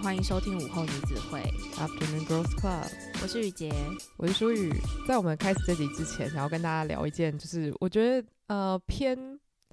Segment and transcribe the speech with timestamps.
[0.00, 1.40] 欢迎收听午后女子会
[1.76, 2.88] Afternoon Girls Club，
[3.20, 3.72] 我是雨洁，
[4.16, 4.72] 我是舒雨。
[5.08, 9.18] 在我们开始这集之前，想要跟大家聊一件，就是我觉得呃偏。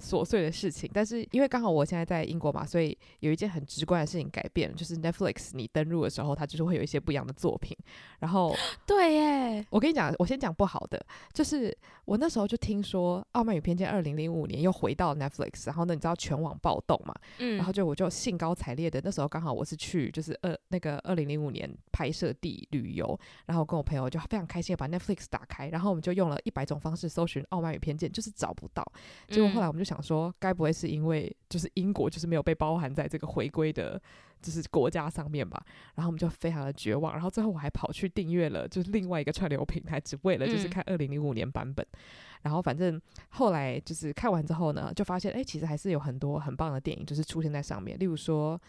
[0.02, 7.74] 琐碎的事情，但是因为刚好我现在在英国嘛，所以有一件很直观的事情改变，就是 Netflix 你登录的时候，它就是会有一些不一样的作品。
[8.18, 8.54] 然后，
[8.86, 17.14] 对耶，我跟你讲，我先讲不好的，就是我那时候就听说《傲慢与偏见》二零零五年又回到 Netflix，然后呢，你知道全网暴动嘛？
[17.38, 28.84] 嗯，然后就我就兴高采烈的，那时候刚好我是去就是二那个二零零五年拍摄地旅游，然后跟我朋友就非常开心的把 Netflix 打开，然后我们就用了一百种方式搜寻《傲慢与偏见》，就是找不到，
[29.28, 29.85] 结果后来我们就。
[29.86, 34.00] 想说，该不会是因为就是英国就是没有被包含在这个回归的，
[34.42, 35.64] 就是国家上面吧？
[35.94, 37.12] 然后我们就非常的绝望。
[37.12, 41.86] 然后最后我还跑去订阅了，就是另外一个串流平台，只为了就是看二零零五年版本。
[41.92, 41.98] 嗯。
[42.42, 47.98] 然后反正后来就是看完之后呢，就发现哎，其实还是有很多很棒的电影，就是出现在上面。
[47.98, 48.60] 例如说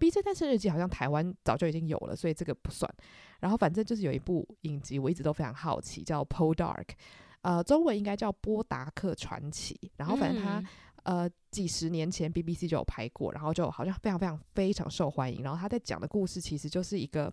[0.00, 2.90] BJ 单身日记》，好像台湾早就已经有了，所以这个不算。
[3.40, 6.84] 然后反正就是有一部影集，我一直都非常好奇，叫《Poldark》。
[7.46, 10.58] 呃，中文应该叫《波达克传奇》，然后反正他、
[11.04, 15.44] 嗯、呃几十年前 BBC 就有拍过，然后就好像非常非常非常受欢迎。
[15.44, 17.32] 然后他在讲的故事其实就是一个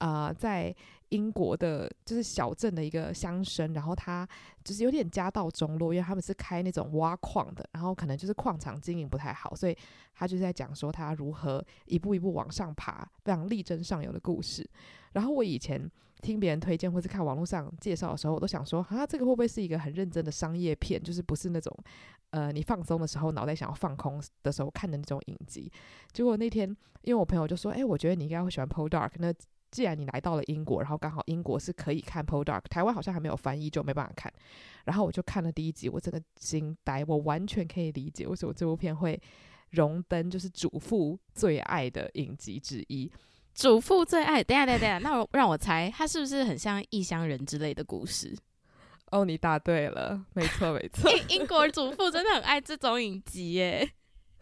[0.00, 0.74] 呃在
[1.10, 4.26] 英国的，就是小镇的一个乡绅，然后他
[4.64, 9.76] 就是有点家道中落，因为他们是开那种挖矿的，然后可能就是矿场经营不太好，所以
[10.14, 14.66] 他就在讲说他如何一步一步往上爬，非常力争上游的故事。
[15.12, 15.90] 然后我以前。
[16.22, 21.02] 听别人推荐或是看网络上介绍的时候，我都想说，啊，这个会不会是一个很认真的商业片？
[21.02, 21.76] 就是不是那种，
[22.30, 25.70] 呃，你放松的时候，脑袋想要放空的时候看的那种影集。
[26.12, 26.68] 结果那天，
[27.02, 29.10] 因为我朋友就说，哎，我觉得你应该会喜欢《Poldark》。
[29.18, 29.34] 那
[29.70, 34.32] 既然你来到了英国，然后刚好英国是可以看《Poldark》，台湾好像还没有翻译，就没办法看。
[34.84, 39.20] 然后我就看了第一集，我真的惊呆，我完全可以理解为什么这部片会
[39.70, 43.10] 荣登就是主妇最爱的影集之一。
[43.54, 48.36] 主妇最爱，等下等下等下，那我让我猜，他是不是很像异乡人之类的故事？
[49.10, 51.10] 哦，你答对了， 没错没错。
[51.10, 53.92] 英英国主妇真的很爱这种影集耶。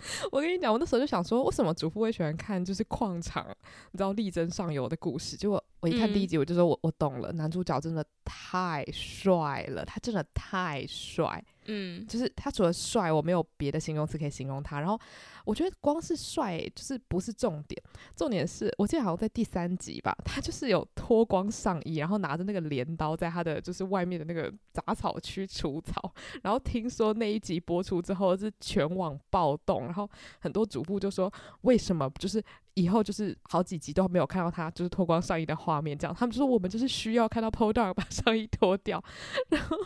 [0.33, 3.47] 我跟你讲，我那时候就想说，为什么主妇会喜欢看就是矿场，
[3.91, 5.37] 你知道力争上游的故事？
[5.37, 11.45] 结果我一看第一集，我就说我我懂了，男主角真的太帅了，他真的太帅。
[11.73, 14.81] 嗯，就是他除了帅，我没有别的形容词可以形容他。
[14.81, 15.01] 然后
[15.45, 17.81] 我觉得光是帅就是不是重点，
[18.17, 26.13] 重点是我记得好像在第三集吧， 他就是有脱光上衣，然后拿着那个镰刀在他的就是外面的那个杂草区除草。
[26.43, 30.11] 然后听说那一集播出之后是全网暴动，然后
[30.41, 31.33] 很多主妇就说，
[31.63, 32.43] 为什么就是
[32.75, 35.97] 以后就是好几集都没有看到他就是脱光上衣的画面？
[35.97, 39.03] 这样他们就说我们就是需要看到 p o d u c 把上衣脱掉，
[39.51, 39.77] 然后。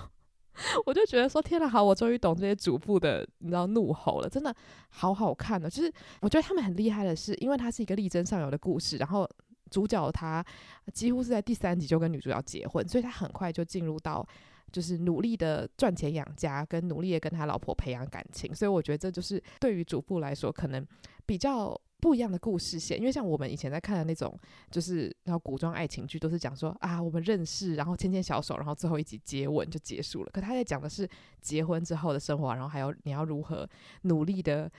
[0.86, 4.54] 我就觉得说天哪，好，我终于懂这些主妇的，你知道怒吼了，真的
[4.88, 5.68] 好好看的。
[5.68, 9.28] 就是我觉得他们很厉害的是，因为它是一个力争上游的故事，然后
[9.70, 10.44] 主角他
[10.92, 14.26] 几乎是在第三集就跟女主角结婚，所以他很快就进入到
[14.72, 18.54] 就是努力的赚钱养家，跟努力的跟他老婆培养感情。
[18.54, 20.86] 所以我觉得这就是对于主妇来说可能
[21.26, 21.80] 比较。
[22.04, 24.38] 不一样的故事线，因为像我们以前在看的那种，
[24.70, 30.30] 就是然后古装爱情剧，都是讲说啊，我们认识，然后牵牵小手，然后最后一集接吻就结束了。
[30.30, 31.08] 可他在讲的是
[31.40, 33.66] 结婚之后的生活，然后还有你要如何
[34.02, 34.70] 努力的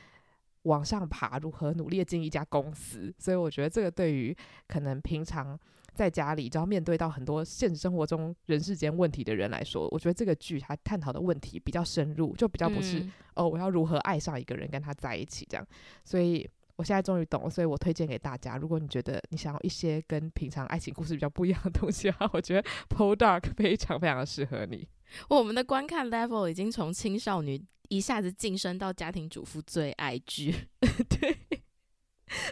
[0.65, 3.11] 往上爬，如何努力的进一家公司。
[3.17, 5.59] 所以我觉得这个对于可能平常
[5.95, 13.03] 在家里，就要面对到很多现实生活中人世间问题的人来说，我觉得这个剧它探讨的问题比较深入，就比较不是、
[13.33, 15.67] 哦，我要如何爱上一个人，跟他在一起这样。
[16.03, 16.47] 所以。
[16.77, 18.57] 我现在终于懂了，所以我推荐给大家。
[18.57, 24.87] 如果你觉得你想要一些跟平常爱情故事比较不一样的东西的话，我觉得《Poldark》非常非常的适合你。
[25.29, 30.53] 我们的观看 level 已经从青少女一下子晋升到家庭主妇最爱剧。
[30.81, 31.37] 对，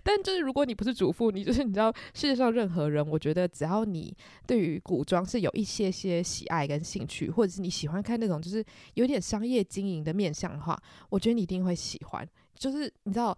[0.04, 4.16] 但就是如果你不是主妇，你就是你知道世界上任何人，我觉得只要你
[4.48, 12.26] 对于古装是有一些些喜爱跟兴趣，或者是你喜欢看那种就是有点商业经营的面向的话，我觉得你一定会喜欢。
[12.56, 13.36] 就是你知道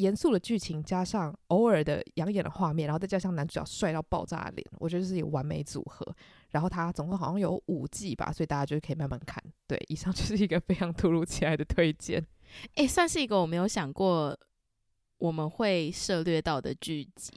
[0.00, 6.06] 严肃的剧情加上偶尔的养眼的画面，然后再加上男主角帅到爆炸的脸，我觉得是一个完美组合。
[6.50, 9.42] 然后它总共好像有五季吧，所以大家就可以慢慢看。
[9.66, 12.26] 对，以上就是一个非常突如其来的推荐。
[12.74, 14.36] 诶，算是一个我没有想过
[15.18, 17.32] 我们会涉猎到的剧集。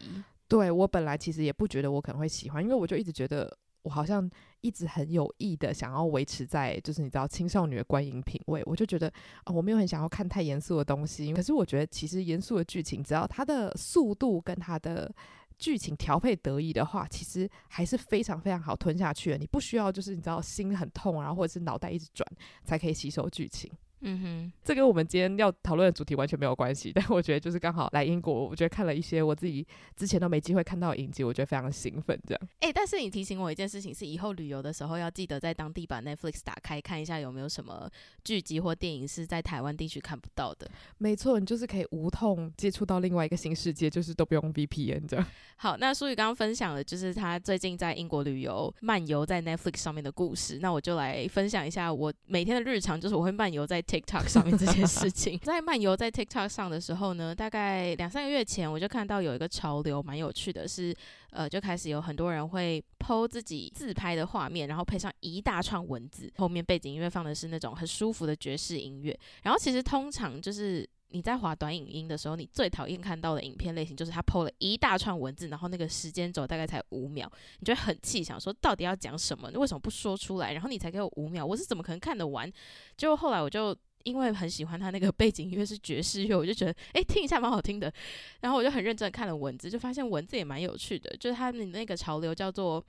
[0.47, 4.27] 对，我本来其实也不觉得我可能会喜欢，因为我就一直觉得我好像
[4.63, 9.07] 一直很有意的想要维持在就是你知道青少女的观影品味，我就觉得
[9.43, 11.31] 啊、我没有很想要看太严肃的东西。
[11.33, 15.13] 可是我觉得其实严肃的剧情，只要它的速度跟它的
[15.57, 19.37] 剧情调配得宜的话，其实还是非常非常好吞下去的。
[19.37, 22.25] 你不需要就是你知道心很痛，然后或者是脑袋一直转
[22.63, 23.69] 才可以吸收剧情。
[24.03, 29.65] 嗯哼，这跟我们今天要讨论的主题完全没有关系， 但我觉得就是刚好来英国，我觉得看了一些我自己
[29.95, 32.19] 之前都没机会看到的影集，我觉得非常兴奋。
[32.27, 37.89] 这样，哎、欸，但是你提醒我一件事情，是以后旅游的时候要记得在当地把 Netflix 打开看一下有没有什么
[38.23, 40.69] 剧集或电影是在台湾地区看不到的。
[40.97, 45.25] 没错，你就是可以无痛接触到另外一个新世界，就是都不用 VPN 这样。
[45.57, 55.37] 好，那舒宇刚刚分享的就是他最近在英国旅游漫游在 Netflix 上面的故事，那我就来分享一下我每天的日常，就是我会漫游在 TikTok 上面这件事情。
[55.45, 60.95] 在漫游在 TikTok 上的时候呢，大概两三个月前，我就看到有一个潮流蛮有趣的是，
[61.29, 70.89] 呃就开始有很多人会 PO 自己自拍的画面，然后配上一大串文字，后面背景音乐放的是那种很舒服的爵士音乐，然后其实通常就是。
[71.13, 79.51] 你在滑短影音的时候，你最讨厌看到的影片类型就是他 PO 了一大串文字，然后那个时间轴大概才五秒，你就会很气，想说到底要讲什么？
[79.51, 80.53] 你为什么不说出来？
[80.53, 82.51] 然后你才给我五秒，我是怎么可能看得完？
[82.97, 87.93] 结果后来我就因为很喜欢他那个背景音乐是爵士乐，我就觉得诶，听一下蛮好听的，
[88.41, 92.83] 然后我就很认真看了文字，就发现文字也蛮有趣的，就是他们那个潮流叫做。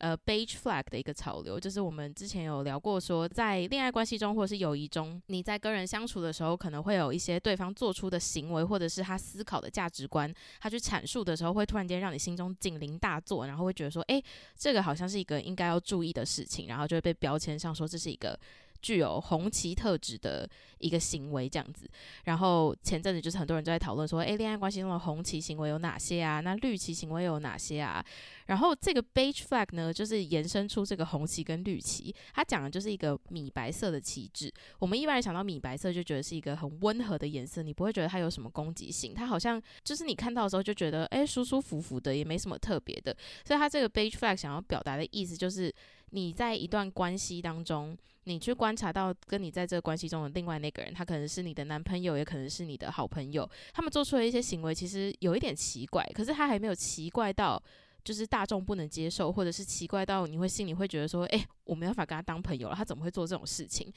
[0.00, 14.24] 呃，beige flag 的一个潮流，就是我们之前有聊过，说在恋爱关系中或者是友谊中，你在跟人相处的时候，可能会有一些对方做出的行为，或者是他思考的价值观，他去阐述的时候，会突然间让你心中警铃大作，然后会觉得说，诶，
[14.56, 18.38] 这个好像是一个应该要注意的事情，然后就会被标签上说这是一个。
[18.80, 20.48] 具有红旗特质的
[20.78, 21.88] 一个行为，这样子。
[22.24, 26.40] 然后前阵子就是很多人都在讨论说，诶，恋爱关系中的红旗行为有哪些啊？
[26.40, 28.04] 那绿旗行为有哪些啊？
[28.46, 34.52] 然后这个 beige flag 呢，就是延伸出这个红旗跟绿旗，它讲的就是一个米白色的旗帜。
[34.78, 39.14] 我们一般人想到米白色，就觉得是一个很温和的颜色，你不会觉得它有什么攻击性。
[39.14, 43.16] 它好像就是你看到的时候就觉得，诶，舒舒服服的，也没什么特别的。
[43.44, 45.72] 所以它这个 beige flag 想要表达的意思就是，
[46.10, 47.96] 你在一段关系当中。
[48.24, 53.48] 你去观察到跟你在这个关系中的另外那个人，他可能是你的男朋友，也可能是你的好朋友。
[53.72, 57.60] 他们做出的一些行为其实有一点奇怪，可是他还没有奇怪到
[58.04, 63.90] 就是大众不能接受，或者是奇怪到你会心里会觉得说，诶，我没办法跟他当朋友了，他怎么会做这种事情？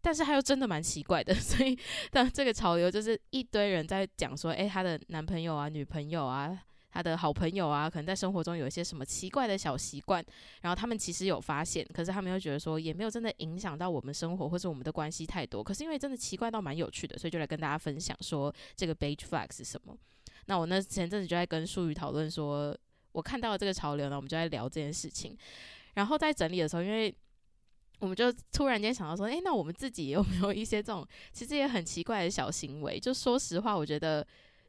[0.00, 1.76] 但是他又真的蛮奇怪的， 所以
[2.12, 6.56] 当这个潮流就是一堆人在讲说，诶，他的男朋友啊，女朋友啊。
[6.94, 10.24] 他的好朋友啊，可能在生活中有一些什么奇怪的小习惯，
[10.60, 15.62] 然后他们其实有发现，可是他们又觉得说也没有真的影响到我们生活或是我们的关系太多。
[15.62, 19.98] 可是因为真的奇怪到蛮有趣的，所以就来跟大家分享说这个 beige flag 是什么。
[20.46, 22.72] 那我那前阵子就在跟书宇讨论说，
[23.10, 25.36] 我看到了这个潮流呢，我们就在聊这件事情。
[25.94, 27.12] 然后在整理的时候，因为
[27.98, 33.00] 我们就突然间想到说，诶，那我们自己有没有一些这种其实也很奇怪的小行为？
[33.00, 34.24] 就说实话，我觉得。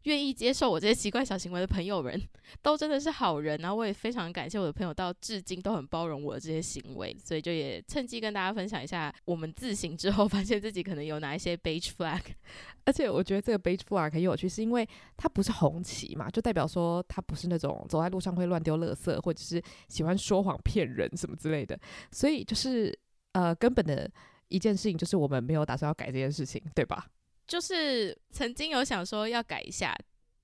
[0.06, 2.20] 愿意接受我这些奇怪小行为的朋友们，
[2.62, 3.60] 都真的是好人。
[3.60, 7.16] 然后我也非常感谢我的朋友，到至今都很包容我的这些行为。
[7.24, 12.22] 所以就也趁机跟大家分享一下，我们自省之后发现自己可能有哪一些 beige flag。
[12.86, 21.80] 而且我觉得这个 beige flag 很有趣，是因为它不是红旗嘛，就代表说它不是那种走在路上会乱丢垃圾，或者是喜欢说谎骗人什么之类的。
[22.12, 22.98] 所以就是
[23.32, 24.10] 呃，根本的
[24.50, 27.08] 一件事情就是我们没有打算要改这件事情，对吧？
[27.48, 29.96] 就是曾经有想说要改一下，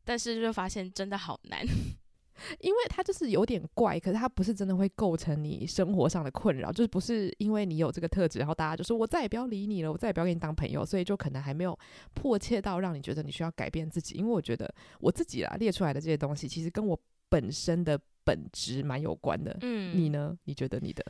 [0.04, 1.66] 但是就发现真的好难，
[2.60, 11.78] 因为它就是有点怪，可是它不是真的会构成你生活上的困扰，就是不是因为你有这个特质，然后大家就说我再也不要理你了，我再也不要跟你当朋友，所以就可能还没有
[12.14, 14.16] 迫切到让你觉得你需要改变自己。
[14.16, 19.58] 因为我觉得我自己啦列出来的这些东西，其实跟我本身的本质蛮有关的。
[19.62, 20.38] 嗯，你呢？
[20.44, 21.06] 你觉得你的？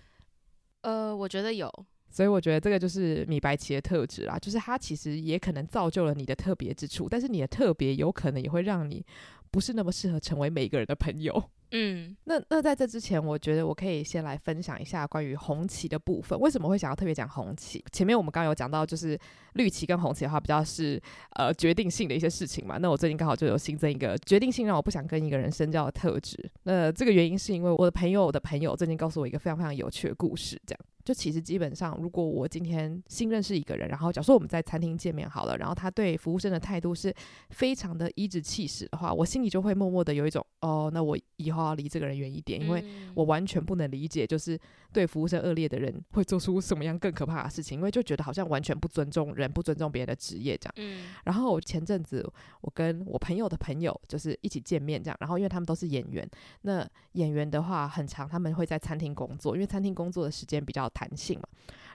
[0.81, 1.69] 呃，我觉得有。
[2.11, 9.05] 所以我觉得这个就是米白旗的特质啦，就是它其实也可能造就了你的特别之处，但是你的特别有可能也会让你
[9.49, 11.41] 不是那么适合成为每一个人的朋友。
[11.73, 16.37] 嗯，那那在这之前，我觉得我可以先来分享一下关于红旗的部分。
[16.37, 17.81] 为什么会想要特别讲红旗？
[17.93, 19.17] 前面我们刚刚有讲到，就是
[19.53, 21.01] 绿旗跟红旗的话，比较是
[21.37, 22.77] 呃决定性的一些事情嘛。
[22.77, 26.37] 那我最近刚好就有新增一个决定性让我不想跟一个人深交的特质。
[26.63, 30.79] 那这个原因是因为我的朋友的朋友最近告诉我一个非常非常有趣的故事，这样。
[31.03, 37.13] 就其实基本上，如果我今天新认识一个人，然后假如说我们在餐厅见面好了，然后他对服务生的态度是
[37.49, 42.83] 非常的颐指气使的话，我心里就会默默的有一种哦，那我以后要离这个人远一点，因为
[43.15, 44.59] 我完全不能理解，就是
[44.93, 50.73] 对服务生恶劣的人会做出什么样更可怕的事情，因为就觉得好像完全不尊重人，不尊重别人的职业这样。
[50.77, 51.09] 嗯。
[51.25, 52.23] 然后前阵子
[52.61, 56.29] 我跟我朋友的朋友就是一起见面这样，然后因为他们都是演员，
[56.61, 61.47] 那演员的话很长他们会在餐厅工作，因为餐厅工作的时间比较弹性嘛。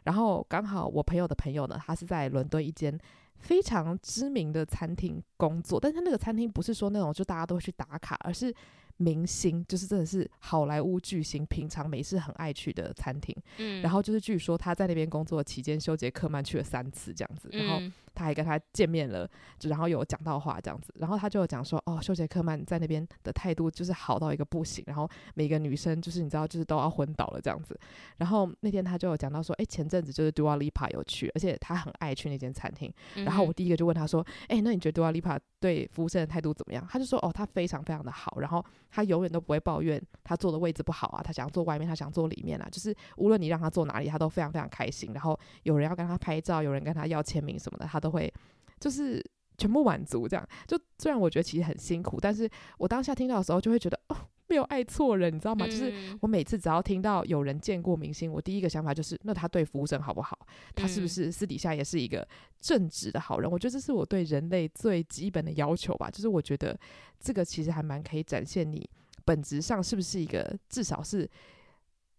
[0.03, 2.99] 然后刚好我朋友的朋友呢，他是在伦敦一间
[3.39, 8.55] 非常知名的餐厅工作，但是那个餐厅不是说那种就大家都会去打卡，而是
[8.97, 13.35] 明星，就是真的是好莱坞巨星，平常没事很爱去的餐厅。
[13.59, 17.83] 嗯，然后就是据说他在那边工作期间，休杰克曼去了三次这样子，然后。
[18.17, 27.79] 他还跟他见面了，就然后有讲到话这样子，然后他就讲说，哦，休杰克曼在那边的态度就是好到一个不行，然后每个女生就是你知道就是都要昏倒了这样子，
[28.17, 36.89] 然后那天他就有讲到说，哎，前阵子就是 Dua Lipa 有去，而且他很爱去那间餐厅，然后我第一个就问他说，哎，那你觉得 Dua Lipa 对服务生的态度怎么样？
[36.91, 48.33] 他就说，哦，他非常非常的好，然后他永远都不会抱怨他坐的位置不好啊，他想坐外面，他想坐里面啊，就是无论你让他坐哪里，他都非常非常开心，然后有人要跟他拍照，有人跟他要签名什么的，他都会。
[48.79, 49.25] 就是
[49.57, 54.17] 全部满足这样，就虽然我觉得其实很辛苦，但是我当下听到的时候就会觉得哦，
[54.49, 55.67] 没有爱错人，你知道吗？
[55.67, 60.39] 就是我每次只要听到有人见过明星，我第一个想法就是，那他对服务生好不好？
[60.75, 62.27] 他是不是私底下也是一个
[62.61, 63.51] 正直的好人？
[63.51, 66.11] 我觉得这是我对人类最基本的要求吧。
[66.11, 66.79] 就是我觉得
[67.19, 68.89] 这个其实还蛮可以展现你
[69.25, 71.29] 本质上是不是一个至少是。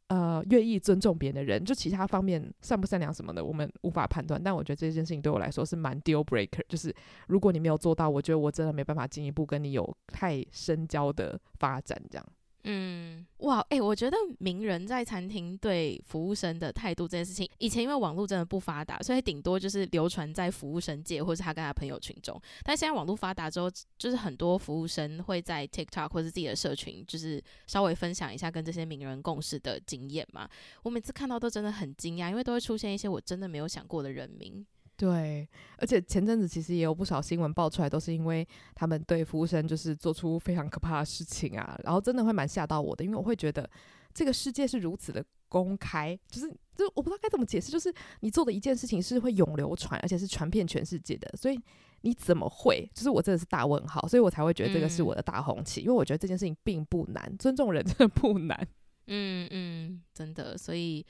[0.08, 4.42] 呃，愿意尊重别人的人，就其他方面善不善良什么的，我们无法判断。
[4.42, 6.96] 但我觉得这件事情对我来说是蛮 deal breaker，就是
[7.28, 12.26] 如果你没有做到，我觉得我真的没办法进一步跟你有太深交的发展，这样。
[12.70, 22.40] 嗯，哇，哎、我觉得名人在餐厅对服务生的态度这件事情，以前因为网络真的不发达，所以顶多就是流传在服务生界，或是他跟他朋友群中。
[22.64, 30.50] 但现在网络发达之后，就是很多服务生会在 TikTok 或是自己的社群，就是稍微分享一下跟这些名人共事的经验嘛。
[30.84, 34.66] 我每次看到都真的很惊讶，因为都会出现一些我真的没有想过的人名。
[34.98, 43.70] 对，而且前阵子其实也有不少新闻爆出来，都是因为他们对服务生就是做出非常可怕的事情啊，然后真的会蛮吓到我的，因为我会觉得
[44.12, 51.60] 这个世界是如此的公开，就是就我不知道该怎么解释，就是你做的一件事情是会永流传，而且是传遍全世界的，所以
[52.02, 52.90] 你怎么会？
[52.96, 58.68] 就是我真的是大问号，所以我才会觉得这个是我的大红旗，嗯、因为我觉得这件事情并不难，尊重人真的不难，
[59.06, 61.06] 嗯嗯，真的，所以。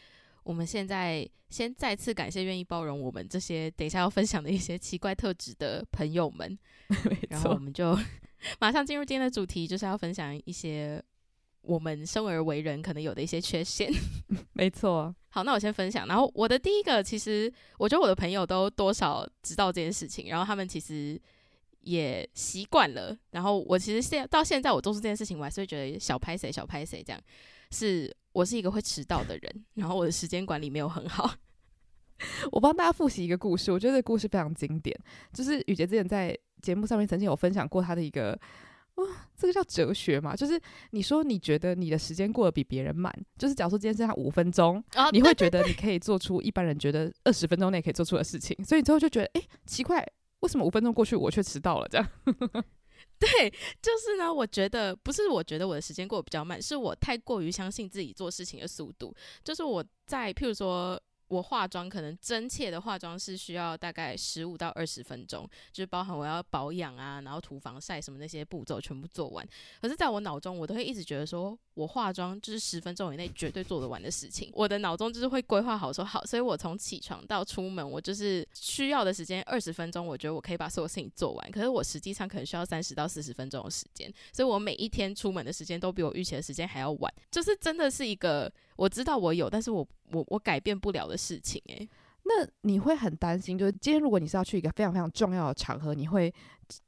[0.48, 7.27] 我们现在先再次感谢愿意包容我们这些等一下要分享的一些奇怪特质的朋友们， 没错。
[7.30, 8.00] 然后我们就
[8.58, 11.04] 马上进入今天的主题，就是要分享一些
[11.63, 13.92] 我们生而为人可能有的一些缺陷。
[14.54, 15.13] 没错。
[15.27, 16.08] 好，那我先分享。
[16.08, 21.22] 然后我的第一个，其实我觉得我的朋友都多少知道这件事情，然后他们其实
[21.82, 23.13] 也习惯了。
[23.32, 27.22] 然后我其实现到现在我做出这件事情，我还是会觉得小拍谁小拍谁这样
[27.72, 28.16] 是。
[28.38, 31.34] 我是一个会迟到的人，然后我的时间管理没有很好。
[32.51, 34.96] 我帮大家复习一个故事，我觉得这个故事非常经典。
[35.34, 38.39] 就是雨杰之前在节目上面曾经有分享过他的一个，
[38.96, 40.36] 哇，这个叫哲学嘛？
[40.36, 50.06] 就是你说你觉得你的时间过得比别人慢，就是假如说今天剩下五分钟，哦，你会觉得你可以做出一般人觉得二十分钟内可以做出的事情，所以之后就觉得，哎，奇怪，
[50.41, 51.88] 为什么五分钟过去我却迟到了？
[51.89, 52.08] 这样。
[53.21, 53.50] 对，
[53.81, 54.33] 就是呢。
[54.33, 59.13] 我觉得不是，我觉得我的时间过得比较慢，是我太过于相信自己做事情的速度。
[59.43, 61.01] 就是我在，譬如说。
[61.27, 69.48] 我化妆可能真切的化妆是需要大概十五到二十分钟，就是包含我要保养啊，然后涂防晒什么那些步骤全部做完。
[69.81, 74.50] 可是在我脑中，我都会一直觉得说，我化妆就是十分钟以内绝对做得完的事情。
[74.53, 81.51] 我的脑中就是会规划好说好，所以我从起床到出门，我就是需要的时间二十分钟，我觉得我可以把所有事情做完。
[81.51, 88.50] 可是我实际上可能需要三十到四十分钟的时间，所以我每一天出门的时间都比我预期的时间还要晚，就是真的是一个。
[88.77, 91.89] 我知道我有，但是我我我改变不了的事情诶、欸，
[92.24, 96.34] 那你会很担心，就是今天如果你是要去一个非常非常重要的场合，你会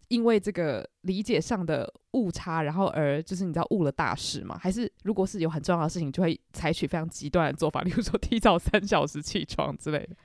[0.08, 4.58] 因为这个理解上的误差，然后而就是你知道误了大事吗？
[4.58, 10.16] 还是如果是有很重要的事情，就会采取非常极端的做法，例如说提早三小时起床之类的？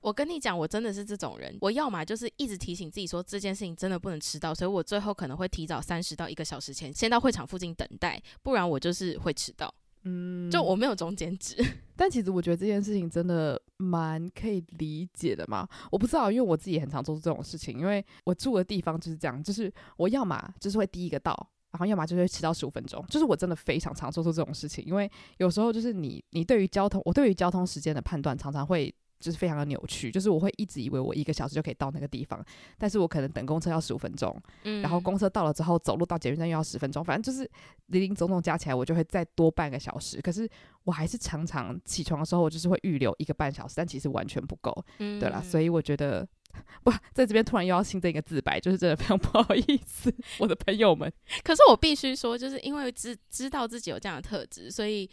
[0.00, 1.56] 我跟你讲，我真的是这种人。
[1.62, 9.72] 我要么就是一直提醒自己说这件事情真的不能迟到，所以我最后可能会提早三十到一个小时前先到会场附近等待，不然我就是会迟到。
[10.04, 11.56] 嗯，就我没有中间值。
[11.96, 15.68] 但其实我觉得这件事情真的蛮可以理解的嘛。
[15.90, 21.50] 我不知道，因为我自己也很常做出这种事情，因为我住的地方就是这样，就是我要么就是会第一个到。
[21.72, 32.44] 然后要么就会迟到十五分钟，就是我真的非常常做出这种事情，因为有时候就是你你对于交通，我对于交通时间的判断常常会就是非常的扭曲，就是我会一直以为我一个小时就可以到那个地方，
[32.78, 37.48] 但是我可能等公车要十五分钟，嗯，然后公车到了之后走路到捷运站又要十分钟，反正就是
[37.86, 40.48] 零零总总加起来我就会再多半个小时，可是
[40.84, 46.26] 我还是常常起床的时候我就是会预留一个半小时，但其实完全不够，嗯，对啦，所以我觉得。
[46.84, 51.12] 不，在这边突然又要新增一个自白，就是真的非常不好意思， 我的朋友们。
[51.42, 55.10] 可是我必须说，就是因为知知道自己有这样的特质，所以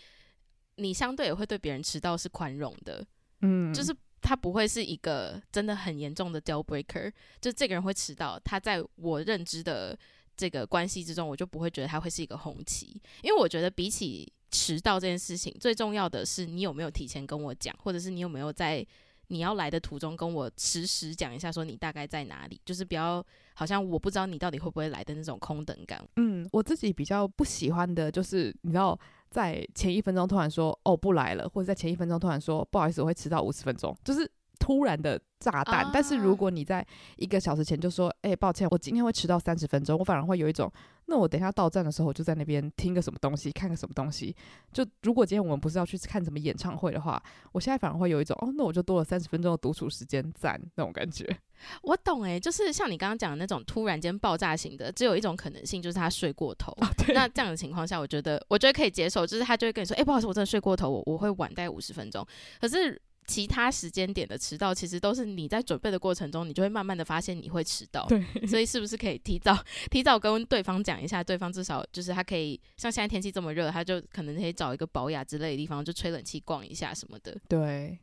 [0.75, 3.03] 你相对也会对别人迟到是宽容的。
[3.41, 9.98] 嗯，就是他不会是一个真的很严重的 deal breaker，就这个人会迟到，他在我认知的
[10.38, 18.86] 这个关系之中，我就不会觉得他会是一个红旗，因为我觉得比起迟到这件事情，最重要的是你有没有提前跟我讲，或者是你有没有在。
[19.27, 26.05] 你要来的途中，跟我实时讲一下，说你大概在哪里，就是比较好像我不知道你到底会不会来的那种空等感。
[26.17, 29.00] 嗯，我自己比较不喜欢的就是，你知道，
[29.32, 34.30] 在前一分钟突然说哦不来了，或者在前一分钟突然说不好意思，我会迟到五十分钟，就是
[34.72, 35.84] 突然的炸弹。
[35.84, 36.86] 啊、但是如果你在
[37.18, 40.72] 一个小时前就说，哎、欸，抱歉，我今天会迟到三十分钟，我反而会有一种。
[41.08, 44.34] 那我等一下到站的时候，我就在那边听个什么东西，看个什么东西。
[44.72, 51.28] 就如果今天我们不是要去看什么演唱会的话，我现在反而会有一种哦，那我就多了三十分钟的独处时间，赞那种感觉。
[51.84, 56.72] 我懂诶，就是像你刚刚讲的那种突然间爆炸型的，只有一种可能性，就是他睡过头。
[56.80, 62.25] 啊、那这样的情况下，我觉得我觉得可以接受，就是他就会跟你说，哎、欸，不好意思，我真的睡过头，我我会晚大概五十分钟。
[62.62, 63.01] 可是。
[63.32, 68.06] 其他时间点的迟到，其实都是你在准备的过程中，你就会慢慢的发现你会迟到。
[68.08, 69.58] 对，所以是不是可以提早
[69.90, 71.24] 提早跟对方讲一下？
[71.24, 77.36] 对方至少就是他可以像现在天气这么热，他就可能可以找一个保雅之类的地方，就吹冷气逛一下什么的。
[77.48, 77.98] 对，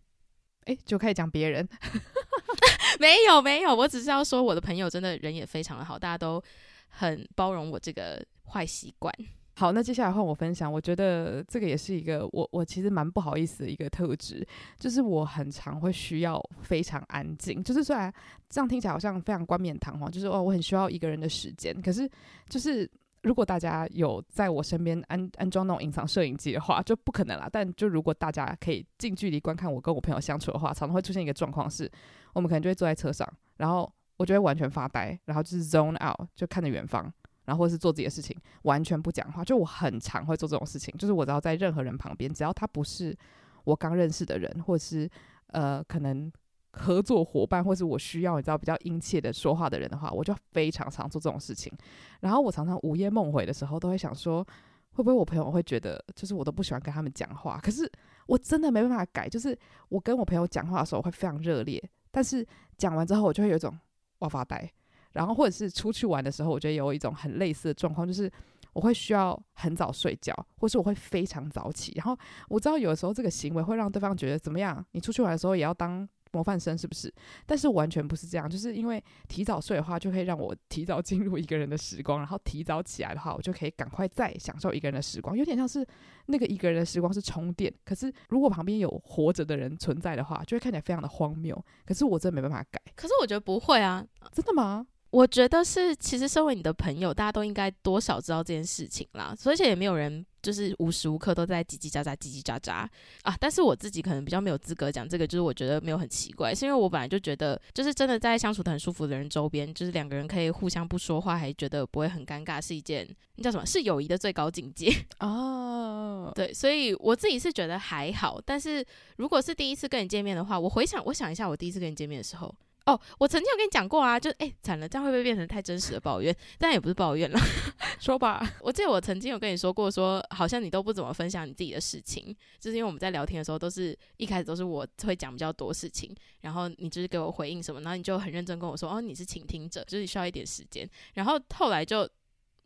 [0.64, 1.68] 哎、欸，就开始讲别人。
[2.98, 6.42] 没有没有，我只是要说我的朋友真的人也非常的好，大家都
[6.88, 9.14] 很包容我这个坏习惯。
[9.58, 10.72] 好，那接下来换我分享。
[10.72, 14.46] 我觉得这个也是一个我我其实蛮不好意思的一个特质，
[14.78, 17.60] 就是我很常会需要非常安静。
[17.64, 18.12] 就是虽然
[18.48, 21.74] 这样听起来好像非常冠冕堂皇，就是哦，我很需要一个人的时间。
[21.82, 22.08] 可是
[22.48, 22.88] 就是
[23.24, 27.48] 如果大家有在我身边安安装那种隐藏摄影机的话，就不可能啦。
[27.50, 31.90] 但就如果大家可以近距离观看我跟我朋友相处的话，常常会出现一个状况是，
[32.32, 37.12] 我们可能就会坐在车上，然后我就会完全发呆，然后就是 zone out，就看着远方。
[37.48, 39.42] 然后或是做自己的事情，完全不讲话。
[39.42, 43.16] 就我很常会做这种事情，就是我只要在任何人旁边，只要他不是
[43.64, 45.08] 我刚认识的人，或是
[45.46, 46.30] 呃可能
[46.72, 51.72] 合作伙伴，或是我需要你知道比较殷切的说话的人的话，我就非常常做这种事情。
[52.20, 54.44] 然后我常常午夜梦回的时候，都会想说，
[54.92, 57.58] 会不会我朋友会觉得，就是我都不喜欢跟他们讲话。
[57.62, 57.90] 可是
[58.26, 59.58] 我真的没办法改，就是
[59.88, 63.74] 我跟我朋友讲话的时候会非常热烈，但是讲完之后，我就会有一种
[64.18, 64.70] 哇发呆。
[65.12, 68.30] 然后或者是出去玩的时候，我觉得有一种很类似的状况，就是
[68.72, 71.92] 我会需要很早睡觉，或是我会非常早起。
[71.96, 72.16] 然后
[72.48, 74.84] 我知道有的时候这个行为会让对方觉得怎么样？
[74.92, 77.12] 你出去玩的时候也要当模范生是不是？
[77.46, 85.36] 但是完全不是这样，就是因为提早睡的话，就可以让我提早进入一个人的时光，然后提早起来的话，我就可以赶快再享受一个人的时光。
[85.36, 85.84] 有点像是
[86.26, 91.64] 那个一个人的时光是充电，可是如果旁边有活着的人存在的话，就会看起来非常的荒谬。
[91.86, 92.80] 可是我真的没办法改。
[92.94, 94.86] 可是我觉得不会啊，真的吗？
[95.10, 99.34] 我觉得是，其实身为你的朋友，大家都应该多少知道这件事情啦。
[99.36, 102.86] 所以，而且也没有人就是无时无刻都在叽叽喳喳、叽叽喳喳
[103.22, 103.34] 啊。
[103.40, 113.64] 但是我自己可能比较没有资格讲这个，就是我觉得没有很奇怪，是因为我本来就觉得，就是真的在相处得很舒服的人周边，就是两个人可以互相不说话，还觉得不会很尴尬，是一件那叫什么？
[113.64, 116.26] 是友谊的最高境界 哦。
[116.26, 116.34] Oh.
[116.34, 118.38] 对，所以我自己是觉得还好。
[118.44, 118.84] 但是
[119.16, 122.54] 如果是第一次跟你见面的话，我回想，我想一下，我第一次跟你见面的时候。
[122.88, 126.34] 哦，我曾经有跟你讲过啊，就哎，惨了，这样会不会变成太真实的抱怨？
[126.58, 127.38] 但也不是抱怨了，
[128.00, 128.42] 说吧。
[128.62, 142.08] 我记得我曾经有跟你说过说，说好像你都不怎么分享你自己的事情，就是因为我们在聊天的时候，都是一开始都是我会讲比较多事情，然后你就是给我回应什么，然后你就很认真跟我说，哦，你是倾听者，就是需要一点时间，然后后来就。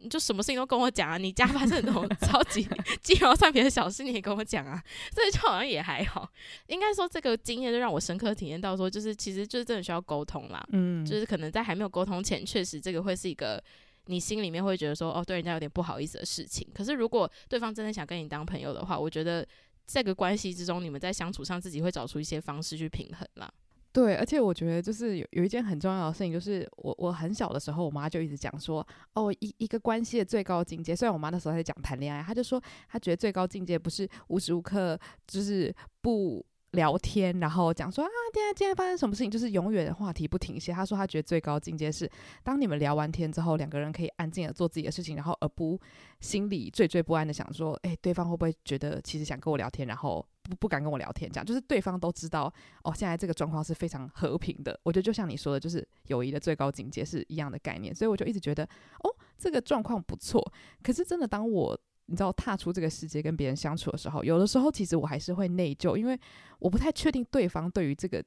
[0.03, 1.17] 你就什么事情都跟我讲啊！
[1.17, 2.69] 你家发生那种 超级
[3.03, 4.83] 鸡毛蒜皮的小事，你也跟我讲啊，
[5.15, 6.29] 所以就好像也还好。
[6.67, 10.63] 应该说这个经验就让我深刻体验到，说就是其实就是真的需要沟通啦。
[10.73, 13.63] 嗯，就是可能在还没有沟通前，确实这个会是一个
[14.07, 16.67] 你心里面会觉得说哦，对人家有点不好意思的事情。
[16.75, 19.47] 可是如果对方真的想跟你当朋友的话，我觉得
[19.87, 23.53] 这个关系之中，你们在相处上自己会找出一些方式去平衡啦。
[23.93, 36.45] 对，而且我觉得就是有有一件很重要的事情，就是我我很小的时候，我妈就一直讲说，哦，一一个关系的最高境界，虽然我妈那时候在讲谈恋爱，她就说她觉得最高境界不是无时无刻就是不。
[36.73, 40.73] 聊天，然后讲说啊，今天今天发生什么事情，就是永远话题不停歇。
[40.73, 42.11] 她说她觉得最高境界是，
[42.43, 45.79] 当你们聊完天之后，两个人可以安静的做自己的事情，然后而不
[46.21, 52.53] 心里惴惴不安的想说，诶，对方会不会觉得其实想跟我聊天，然后不不敢跟我聊天，这样就是对方都知道
[52.83, 54.79] 哦，现在这个状况是非常和平的。
[54.83, 60.43] 我觉得就像你说的，就是友谊的最高境界是一样的概念，所以我就一直觉得哦，这个状况不错。
[60.83, 66.19] 可是真的当我你知道踏出这个世界跟别人相处的时候，有的时候其实我还是会内疚，因为
[66.59, 68.23] 我不太确定对方对于这个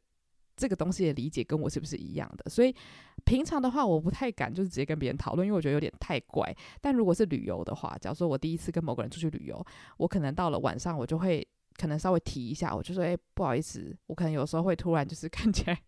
[0.55, 2.49] 这个东西的理解跟我是不是一样的。
[2.49, 2.73] 所以
[3.25, 6.55] 平常的话，我不太敢就是直接跟别人讨论，因为我觉得有点太怪。
[6.79, 9.65] 但如果是旅游的话，假如说我第一次跟某个人出去旅游，
[9.97, 11.45] 我可能到了晚上，我就会
[11.77, 15.81] 可能稍微提一下，我就说：“诶，不好意思，我可能有时候会突然就是 看起来。”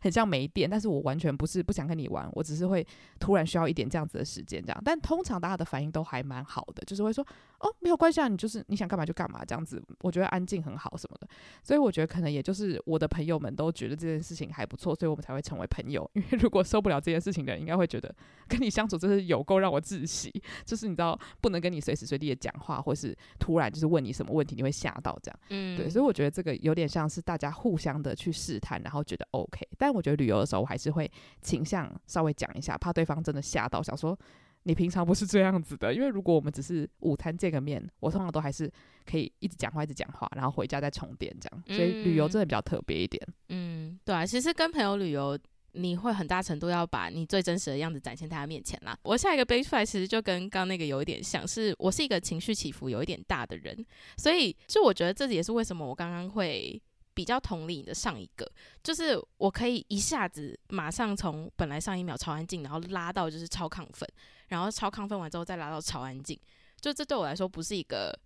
[0.00, 2.86] 很像没电，但是我完全不是不想跟你玩，我只是会
[3.18, 4.82] 突然需要一点这样子的时间，这样。
[4.84, 7.26] 但通常大家的反应都还蛮好的，就是会说
[7.58, 9.82] 哦，没有关系啊，你就是你想干嘛就干嘛这样子。
[10.02, 11.28] 我觉得安静很好什么的，
[11.62, 16.08] 所以我觉得可能也就是我的朋友们都觉得这件事情还不错，所以我们才会成为朋友。
[16.14, 18.14] 因为如果受不了这件事情的人，应该会觉得
[18.48, 20.32] 跟你相处真是有够让我窒息，
[20.64, 25.40] 就是你知道不能跟你随时随地的讲话，或是突然就是问你什么问题，你会吓到这样。
[25.50, 29.66] 嗯，对，所以我觉得这个有点像是大家互相的去试探，然后觉得 OK。
[29.78, 34.18] 但我觉得旅游的时候，我还是会倾向稍微讲一下，怕对方真的吓到，想说
[34.64, 35.94] 你平常不是这样子的。
[35.94, 38.70] 因为如果我们只是午餐见个面，我通常都还是
[39.06, 41.62] 可以一直讲话，一直讲话，然后回家再充电这样。
[41.66, 43.26] 所以旅游真的比较特别一点。
[43.48, 45.38] 嗯，对啊，其实跟朋友旅游，
[45.72, 48.98] 你会很大程度要把你最真实的样子展现在他面前啦。
[49.02, 56.80] 我下一个背出来，其实就跟刚那个有一点像是，我是一个情绪起伏有一点大的人，所以就我觉得这也是为什么我刚刚会。
[57.20, 58.50] 比较同理你的上一个，
[58.82, 64.08] 就是我可以一下子马上从本来上一秒超安静，然后拉到就是超亢奋，
[64.48, 66.40] 然后超亢奋完之后再拉到超安静，
[66.80, 68.18] 就这对我来说不是一个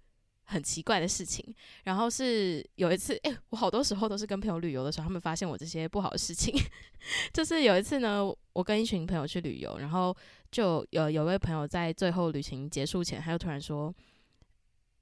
[0.45, 1.45] 很奇怪的事情。
[1.83, 6.55] 然后是有一次，诶、我好多时候都是跟朋友旅游的时候，他们发现我这些不好的事情。
[7.35, 10.17] 就是有一次呢，我跟一群朋友去旅游，然后
[10.53, 13.93] 就有有位朋友在最后旅行结束前，他就突然说。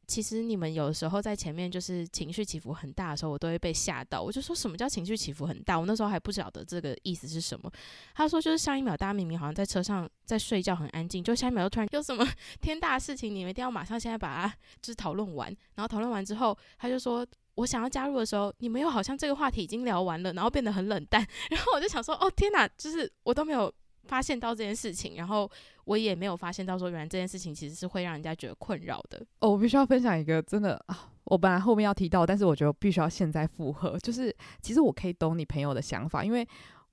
[0.06, 4.20] 其实你们有时候在前面就是情绪起伏很大的时候，我都会被吓到。
[4.20, 5.78] 我就说什么叫情绪起伏很大？
[5.78, 7.70] 我那时候还不晓得这个意思是什么。
[8.14, 12.26] 他说就是上一秒大家明明好像在车上在睡觉很安静，就下一秒又突然有什么
[12.60, 15.48] 天大的事情，你们一定要马上现在把它就是讨论完。
[15.76, 21.26] 然后讨论完之后，他就说我想要加入的时候，你们又好像这个话题已经聊完了，然后变得很冷淡。
[21.50, 23.72] 然后我就想说哦天哪，就是我都没有
[24.04, 25.50] 发现到这件事情，然后。
[25.84, 29.20] 我也没有发现到说，原来这件事情其实是会让人家觉得困扰的。
[29.40, 33.98] 哦，我必须要分享一个真的啊，我本来后面要提到，但是我觉得必须要现在附和。
[33.98, 36.46] 就是其实我可以懂你朋友的想法，因为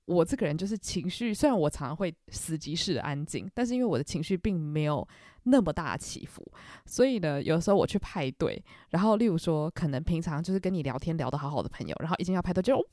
[0.06, 5.06] 我这个人就是情绪，虽然我常常会死机式的安静，但是因为我的情绪并没有
[5.44, 6.44] 那么大的起伏，
[6.84, 12.84] 所以呢，有时候我去派对，然后例如说，可能平常就是跟你聊天聊得好好的朋友，然后一进要派对就哇。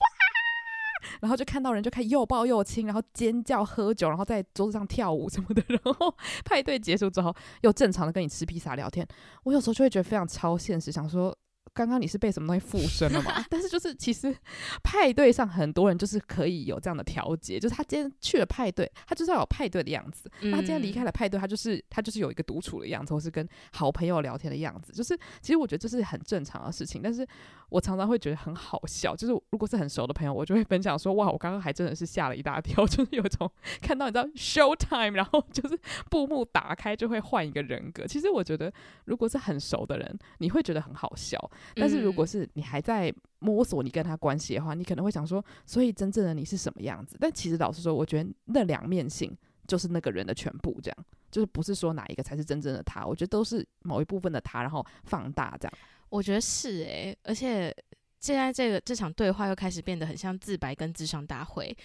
[1.21, 5.63] 然后就看到人就开始又抱又亲，然后尖叫、喝酒，然后在桌子上跳舞什么的。
[5.69, 6.13] 然后
[6.45, 9.07] 派对结束之后，又正常的跟你吃披萨聊天。
[9.43, 11.35] 我有时候就会觉得非常超现实，想说。
[11.73, 13.43] 刚刚你是被什么东西附身了吗？
[13.49, 14.35] 但是就是其实
[14.83, 24.91] 派对上很多人就是可以有这样的调节，就是他今天去了派对，他就是要有派对的样子；那他今天离开了派对，他就是他就是有一个独处的样子，或是跟好朋友聊天的样子。
[24.93, 27.27] 就是其实我觉得这是很正常的事情，但是
[27.69, 29.15] 我常常会觉得很好笑。
[29.15, 33.49] 就是如果是很熟的朋友，我就会分享说：哇，我刚刚还真的是吓了一大跳， 就是有一种
[33.81, 38.05] 看到你知道 show time，然后就是布幕打开就会换一个人格。
[38.07, 38.71] 其实我觉得
[39.05, 41.37] 如果是很熟的人，你会觉得很好笑。
[41.75, 47.17] 但是如果是你还在摸索你跟他关系的话，你可能会想说，所以真正的你是什么样子？
[47.19, 49.35] 但其实老实说，我觉得那两面性
[49.67, 53.05] 就是那个人的全部，这样就是不是说哪一个才是真正的他。
[53.05, 55.73] 我觉得都是某一部分的他，然后放大这样。
[56.09, 57.75] 我觉得是诶、欸，而且
[58.19, 61.75] 现在这个这场对话又开始变得很像自白跟智商大会，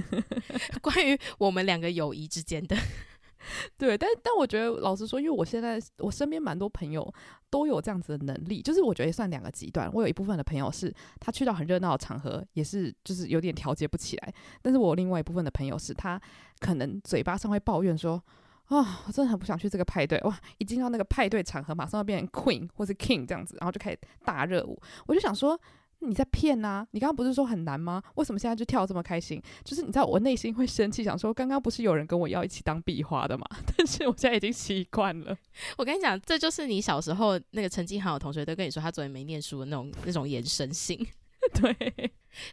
[0.80, 2.76] 关于我们两个友谊之间的。
[3.78, 7.12] 对，但但我觉得老实说，因为我现在我身边蛮多朋友
[7.50, 9.90] 都有这样子的能力，就是我觉得算两个极端。
[9.92, 14.28] 我有一部分的朋友是他去到很热闹的场合，也是就是有点调节不起来；
[14.62, 16.20] 但是我另外一部分的朋友是他
[16.60, 18.22] 可能嘴巴上会抱怨说
[18.66, 25.60] ：“啊、哦，我真的很不想去这个派对，哇，一进到那个派对场合，马上要变成 queen 或是 king 这样子，然后就开始大热舞。”我就想说。
[26.00, 26.86] 你在骗呐、啊？
[26.90, 28.02] 你刚刚不是说很难吗？
[28.16, 29.40] 为什么现在就跳这么开心？
[29.64, 33.44] 就是你知道我内心会生气，想说刚刚不是有人跟我要一起当壁花的嘛？
[33.76, 35.36] 但是我现在已经习惯了。
[35.78, 41.06] 我跟你讲，这就是你小时候那个成绩好的同学都跟你说他昨天没念书的那种那种延伸性。
[41.60, 41.74] 对，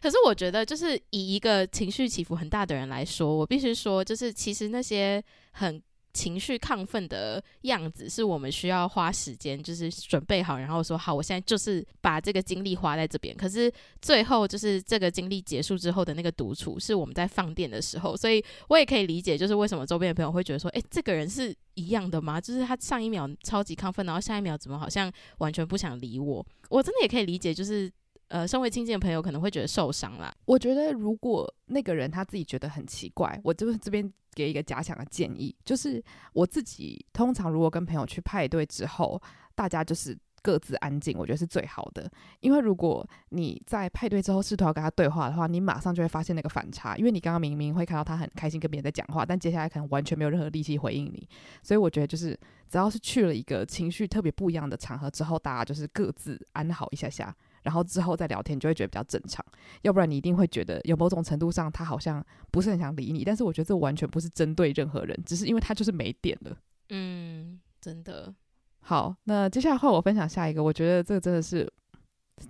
[0.02, 13.34] 可是我觉得，就是以一个情绪起伏很大的人来说，我必须说，就是其实那些很情绪亢奋的样子，是我们需要花时间，就是准备好，然后说好，我现在就是把这个精力花在这边。
[13.36, 18.16] 可是最后，就是这个精力结束之后的那个独处，是我们在放电的时候。
[18.16, 22.40] 所以我也可以理解，就是为什么周边的朋友会觉得说，诶，这个人是一样的吗？
[22.40, 26.44] 就是他上一秒超级亢奋，然后下一秒怎么好像完全不想理我？
[26.68, 27.90] 我真的也可以理解，就是。
[28.32, 30.34] 呃，身为亲近的朋友可能会觉得受伤啦。
[30.46, 39.20] 我觉得如果那个人他自己觉得很奇怪，我就是这边给一个假想的建议，就是我自己通常如果跟朋友去派对之后，
[39.54, 42.10] 大家就是各自安静，我觉得是最好的。
[42.40, 51.28] 因为如果你在派对之后试图要跟他对话的话，你马上就会发现那个反差，因为你刚刚明明会看到他很开心跟别人在讲话，但接下来可能完全没有任何力气回应你。
[51.62, 52.30] 所以我觉得就是
[52.66, 57.36] 只要是去了一个情绪特别不一样的场合之后，大家就是各自安好一下下。
[57.62, 59.44] 然后之后再聊天，就会觉得比较正常。
[59.82, 63.24] 要不然你一定会觉得有某种程度上他好像不是很想理你。
[63.24, 66.56] 但是我觉得这完全不是针对任何人，只是因为他就是没电了。
[66.90, 68.34] 嗯，真的。
[68.80, 70.62] 好，那接下来换我分享下一个。
[70.62, 71.70] 我觉得这个真的是，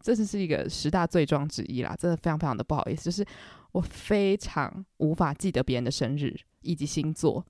[0.00, 3.04] 这是是一个十大罪状之一啦，真的非常非常的不好意思。
[3.04, 3.24] 就是
[3.72, 7.46] 我非常无法记得别人的生日以及星座。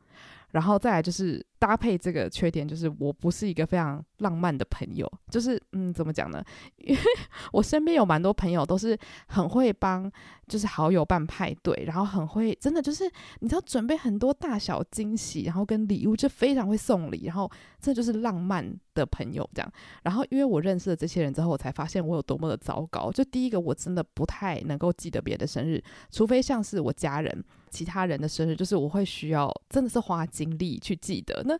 [0.53, 5.11] 然后再来就是搭配这个缺点，就是我不是一个非常浪漫的朋友。
[5.29, 6.43] 就是嗯，怎么讲呢？
[6.77, 7.01] 因为
[7.53, 10.11] 我身边有蛮多朋友都是很会帮，
[10.47, 13.11] 就是好友办派对，然后很会，真的就是
[13.41, 19.73] 你知道准备很多大小惊喜，然后跟礼物，就非常会送礼，然后这就是浪漫的朋友这样。
[20.03, 23.11] 然后因为我认识了这些人之后，我才发现我有多么的糟糕。
[23.11, 27.43] 就第一个，我真的不太能够记得别的生日，除非像是我家人。
[27.73, 31.43] 其他人的生日，就是我会需要真的是花精力去记得。
[31.47, 31.57] 那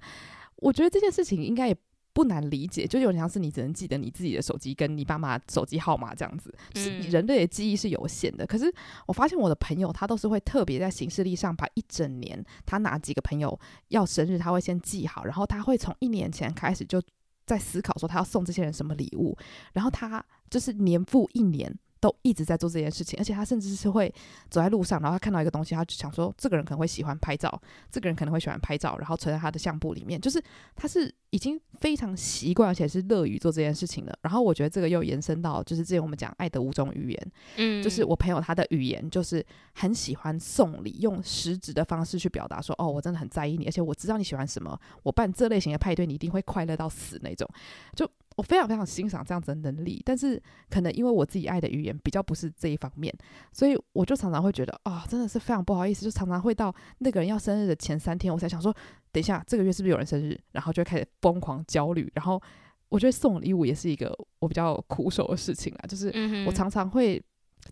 [0.57, 1.77] 我觉得这件事情应该也
[2.13, 6.55] 不难理解，就有点像是你只能记得你自己的手机跟你爸妈手机号码这样子。
[6.75, 8.47] 是人类的记忆是有限的。
[8.47, 8.73] 可是
[9.07, 17.03] 我发现我的朋友他都是会特别在行事历上把一整年他哪几个朋友要生日，他会先记好，然后他会从一年前开始就
[17.47, 19.35] 在思考说他要送这些人什么礼物，
[19.73, 21.75] 然后他就是年复一年。
[22.03, 24.13] 都一直在做这件事情，而且他甚至是会
[24.51, 27.63] 走在路上，然后他看到一个东西，他就想说，这个人可能会喜欢拍照，
[27.93, 30.21] 这个人可能会喜欢拍照，然后存在他的相簿里面。
[30.21, 30.43] 就是
[30.75, 34.15] 他是已经非常习惯，而且是乐于做这件事情了。
[34.21, 47.49] 然后我觉得这个又延伸到，就是之前我们讲爱的五种语言，嗯，就是我朋友他的语言就是很喜欢送礼，用实质的方式去表达说，哦，我真的很在意你，而且我知道你喜欢什么，我办这类型的派对，你一定会快乐到死那种，
[47.97, 48.09] 就。
[48.35, 53.15] 我非常非常欣赏这样子的能力，但是可能因为我自己爱的语言比较不是这一方面，
[53.53, 58.75] 所以我就常常会觉得啊、哦，真的是非常不好意思，就常常会到那个人要生日的前三天，我才想说，
[59.13, 62.43] 等一下这个月是不是有人生日，然后就开始疯狂焦虑，然后
[62.89, 66.13] 我觉得送礼物也是一个我比较苦手的事情啊，就是
[66.47, 67.23] 我常常会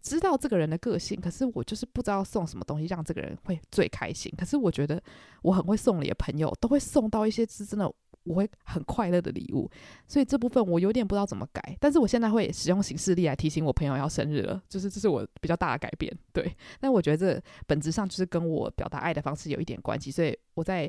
[0.02, 5.02] 知道这个人的个性，可是我就是不知道送什么东西让这个人会最开心，可是我觉得
[5.42, 7.92] 我很会送礼的朋友都会送到一些是真的。
[8.24, 9.68] 我会很快乐的礼物，
[10.06, 11.74] 所以这部分我有点不知道怎么改。
[11.80, 16.14] 但是我现在会使用形式力来提醒我朋友要生日了，就是这是我比较大的改变。
[16.30, 20.88] 对，但我觉得这本质上就是跟我表达爱的方式有一点关系，所以我在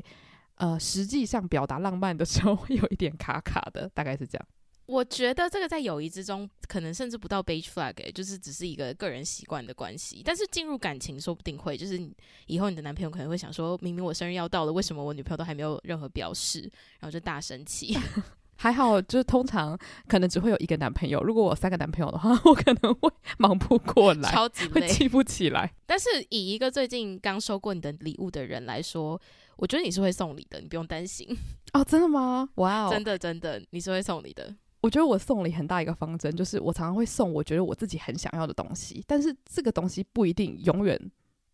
[0.62, 4.46] 呃实际上表达浪漫的时候会有一点卡卡的，大概是这样。
[4.86, 10.22] 我觉得这个在友谊之中，可能甚至不到 beige flag，欸，就是只是一个个人习惯的关系。
[10.24, 12.00] 但是进入感情，说不定会，就是
[12.46, 16.60] 以后你的男朋友可能会想说，明明我生日要到了，为什么我女朋友都还没有任何表示，
[17.00, 17.98] 然后就大生气。
[18.54, 21.20] 还好，就是通常可能只会有一个男朋友。
[21.24, 25.72] 如果我三个男朋友的话， 我可能会 忙不过来，超级累，会记不起来。
[25.86, 29.20] 但是以一个最近刚收过你的礼物的人来说，
[29.56, 31.26] 我觉得你是会送礼的，你不用担心。
[31.72, 32.48] 哦，真的吗？
[32.56, 34.54] 哇哦，真的真的，你是会送礼的。
[34.80, 41.00] 我觉得我送礼很大一个方针，就是我常常会送我觉得我自己很想要的东西，但是这个东西不一定永远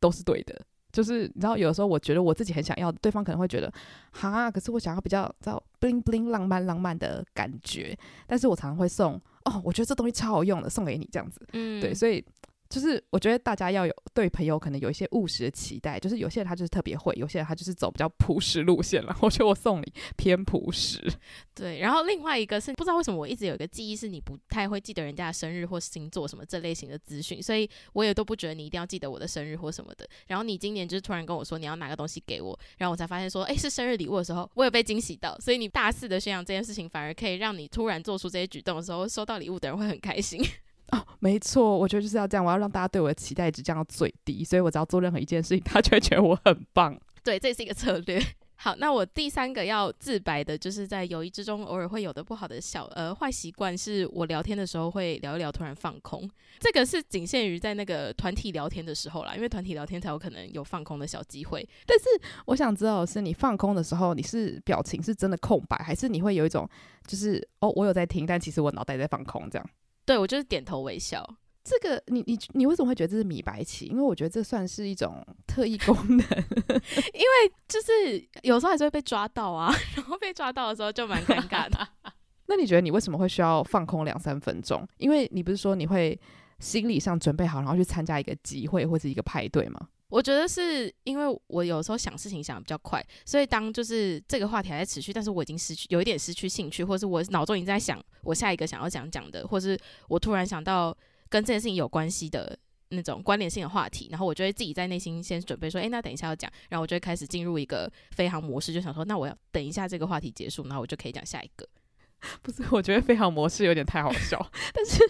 [0.01, 0.59] 都是对的。
[0.91, 3.71] 就是你知道，有的时候我觉得我自己很想要，对方可能会觉得
[4.11, 11.47] 哈，可是我想要比较知道 bling bling 浪漫浪漫的感觉，但是我常常会送哦，我觉得这东西超好用的，送给你这样子。
[11.53, 12.25] 嗯，对，所以。
[12.69, 19.17] 就是我觉得大家要有对朋友可能有一些务实的期待，就是有些人他就是特别会，有些人他就是走比较朴实路线了。
[19.23, 21.03] 我觉得我送礼偏朴实。
[21.55, 30.07] 对，然后另外一个是不知道为什么我一直有一个记忆是你不太会记得人家的生日或星座什么这类型的资讯，所以我也都不觉得你一定要记得我的生日或什么的。
[30.27, 35.39] 然后你今年就是突然跟我说你要拿个东西给我，然后我才发现说，哎，是生日礼物的时候，我有被惊喜到。
[35.41, 40.45] 所以你大肆的宣扬这件事情，反而可以让你突然做出这些举动的时候，收到礼物的人会很开心。
[40.93, 46.99] 哦，没错，我觉得就是要这样，我要让大家对我的期待值降到最低，所以我只要做任何一件事情，他就会觉得我很棒。
[47.23, 48.21] 对，这是一个策略。
[48.61, 56.29] 好，那我第三个要自白的，就是在友谊之中偶尔会有的不好的小呃坏习惯，是我聊天的时候会聊一聊突然放空。
[56.59, 61.65] 这个是仅限于在那个团体聊天的时候啦，因为团体聊天才有可能有放空的小机会。
[61.87, 62.07] 但是
[62.47, 66.69] 我想知道的是，你放空的时候，你是表情是真的空白，还是你会有一种
[67.07, 69.71] 就是哦，我有在听，但其实我脑袋在放空这样？
[70.09, 71.23] 对，我就是点头微笑。
[71.63, 73.85] 这个你你你为什么会觉得这是米白棋？
[73.85, 76.17] 因为我觉得这算是一种特异功能，
[77.13, 81.87] 因为就是有时候还是会被抓到啊， 然后被抓到的时候就蛮尴尬的。
[82.49, 84.89] 那你觉得你为什么会需要放空两三分钟？
[84.97, 86.19] 因为你不是说你会
[86.59, 89.89] 心理上准备好，然后去参加一个集会或者一个派对吗？
[90.09, 100.97] 我觉得是因为我有时候想事情想的比较快，所以当就是这个话题还在持续，但是我已经失去有一点失去兴趣，或是我脑中已经在想我下一个想要讲讲的，或是我突然想到。
[101.31, 111.69] 跟这件事情有关系的那种关联性的话题，然后我就会自己在内心先准备说，诶，那等一下要讲，然后我就会开始进入一个飞航模式，就想说，那我要等一下这个话题结束，然后我就可以讲下一个。
[112.41, 115.07] 不是，我觉得飞航模式有点太好笑，但 是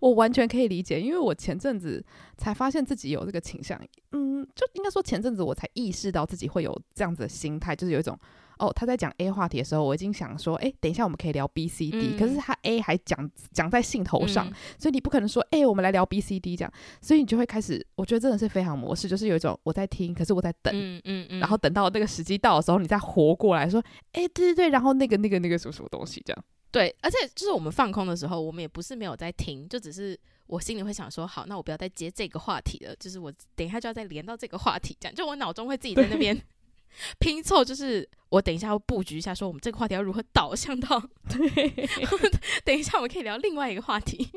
[0.00, 2.04] 我完全可以理解，因为我前阵子
[2.36, 3.80] 才发现自己有这个倾向，
[4.12, 8.18] 嗯，就应该说前阵子我才意识到自己会有这样子的心态，就是有一种。
[8.58, 23.78] 哦，他在讲 A 话题的时候，我已经想说，哎，等一下我们可以聊 B、C、D，可是他 A 还讲讲在兴头上，嗯、所以你不可能说，哎，我们来聊 B、C、D 这样，所以你就会开始，我觉得真的是非常模式，就是有一种我在听，可是我在等，嗯嗯嗯、然后等到那个时机到的时候，你再活过来说，
[24.12, 36.36] 哎，对对对，然后那个那个那个什么什么东西这样，对，而且就是我们放空的时候，我们也不是没有在听，就只是我心里会想说，好，那我不要再接这个话题了，就是我等一下就要再连到这个话题，这样，就我脑中会自己在那边。
[37.18, 40.98] 拼凑就是我等一下要布局一下，说我们这个话题要如何导向到
[41.28, 41.88] 对，
[42.64, 44.30] 等一下我们可以聊另外一个话题。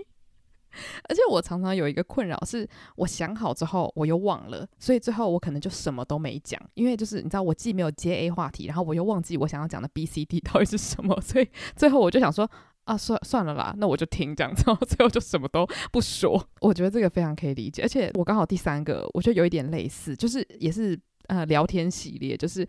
[1.07, 12.49] 而且我常常有一个困扰，是我想好之后我又忘了，所以最后我可能就什么都没讲，因为就是你知道我既没有接 A 话题，然后我又忘记我想要讲的 B、C、D 到底是什么，所以最后我就想说
[12.85, 16.43] 啊，算算了啦，那我就听这样子，然 后最后就什么都不说。
[16.61, 20.99] 我觉得这个非常可以理解，而且我刚好第三个，我觉得有一点类似，就是也是。
[21.29, 22.67] 呃，聊天系列就是，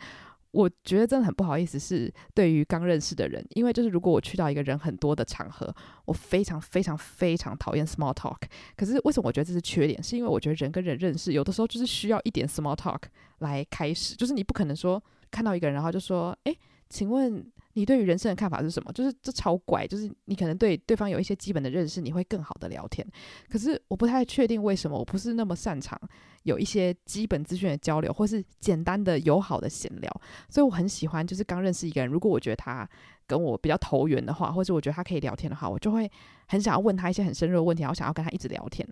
[0.53, 8.41] 我觉得真的很不好意思，是对于刚认识的人，因为就是如果我去到一个人很多的场合，我非常非常非常讨厌 small talk。
[8.77, 10.03] 可是为什么我觉得这是缺点？
[10.03, 13.03] 是因为我觉得人跟人认识，有的时候就是需要一点 small talk
[13.39, 16.59] 来开始，就是你不可能说看到一个人，然后就说，诶，
[16.89, 17.45] 请问。
[17.75, 18.93] 你对于人生的看法是什么？
[18.93, 23.07] 就是这超怪，就是你可能对对方有一些基本的认识，你会更好的聊天。
[23.49, 25.97] 可是我不太确定为什么，我不是那么擅长
[26.43, 30.21] 有一些基本资讯的交流，或是简单的友好的闲聊。
[30.49, 32.89] 所以我很喜欢，就是刚认识一个人，如果我觉得他
[33.27, 36.11] 跟我比较投缘的话，或者我觉得他可以聊天的话，我就会
[36.49, 38.87] 很想要问他一些很深入的问题，然后想要跟他一直聊天。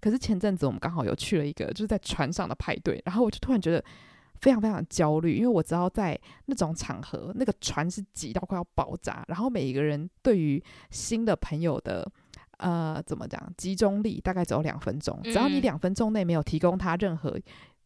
[0.00, 3.84] 可是前阵子我们刚好有去了一个就是在船上的派对，然后我就突然觉得。
[4.40, 12.06] 非常非常焦虑，因为我知道在那种场合，那个船是挤到快要爆炸，然后每一个人对于新的朋友的
[12.58, 17.38] 呃怎么讲集中力大概只有两分钟，只要你两分钟内没有提供他任何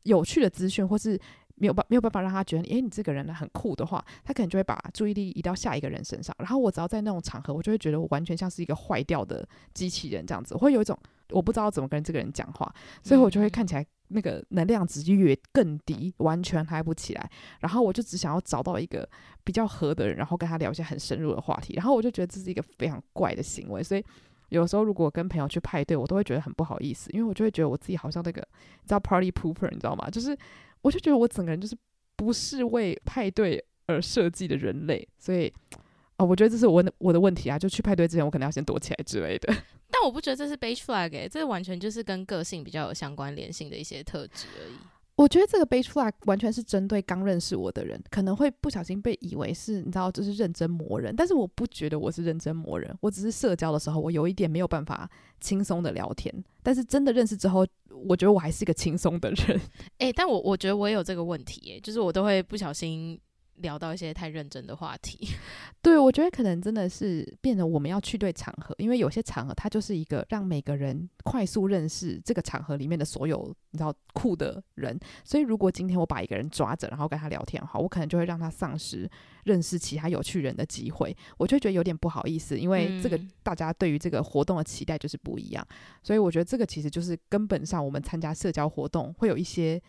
[0.03, 1.21] 有趣的资讯，或是
[1.55, 6.35] 没有办没有办法让他觉得，诶，你这个人很酷的话，他可能就会把注意力移到下一个人身上。
[6.39, 10.99] 然后我只要在那种场合，我就会觉得我完全像是一个坏掉的机器人这样子，我会有一种
[11.31, 13.87] 我不知道怎么跟这个人讲话，所以我就会看起来。
[14.11, 17.31] 那个能量值越更低，完全嗨不起来。
[17.61, 19.07] 然后我就只想要找到一个
[19.45, 21.75] 比较合的人，然后跟他聊一些很深入的话题。
[21.75, 23.83] 然后我就觉得这是一个非常怪的行为。
[23.83, 24.03] 所以
[24.49, 30.09] 有时候如果跟朋友去派对，我都会觉得很不好意思，因为我就会觉得我自己好像那个你知道 party pooper，你知道吗？
[30.09, 30.35] 就是
[30.81, 31.77] 我就觉得我整个人就是
[32.17, 35.07] 不是为派对而设计的人类。
[35.19, 35.85] 所以啊、
[36.19, 37.59] 哦，我觉得这是我我的问题啊。
[37.59, 39.55] 就去派对之前，我可能要先躲起来之类的。
[39.91, 44.75] 但我不觉得这是 beige flag，欸，这完全就是跟个性比较有相关联性的一些特质而已。
[45.17, 51.15] 我觉得这个 beige flag 完全是针对刚认识我的人，可能会不小心被以为是，你知道，就是认真磨人。
[51.17, 56.33] 但是我不觉得我是认真磨人，我只是社交的时候，我有一点没有办法轻松的聊天。
[56.63, 57.67] 但是真的认识之后，
[58.07, 59.61] 我觉得我还是一个轻松的人。
[59.99, 63.21] 诶、欸，但我我觉得我也有这个问题，欸，就是我都会不小心。
[63.61, 65.29] 聊到一些太认真的话题，
[65.83, 79.09] 对，我觉得可能真的是变得我们要去对场合，因为有些场合它就是一个让每个人快速认识这个场合里面的所有你知道酷的人，所以如果今天我把一个人抓着，然后跟他聊天好，我可能就会让他丧失
[79.45, 85.67] 认识其他有趣人的机会，我就觉得有点不好意思，因为这个大家对于这个活动的期待就是不一样，
[86.03, 89.81] 所以我觉得这个其实就是根本上我们参加社交活动会有一些。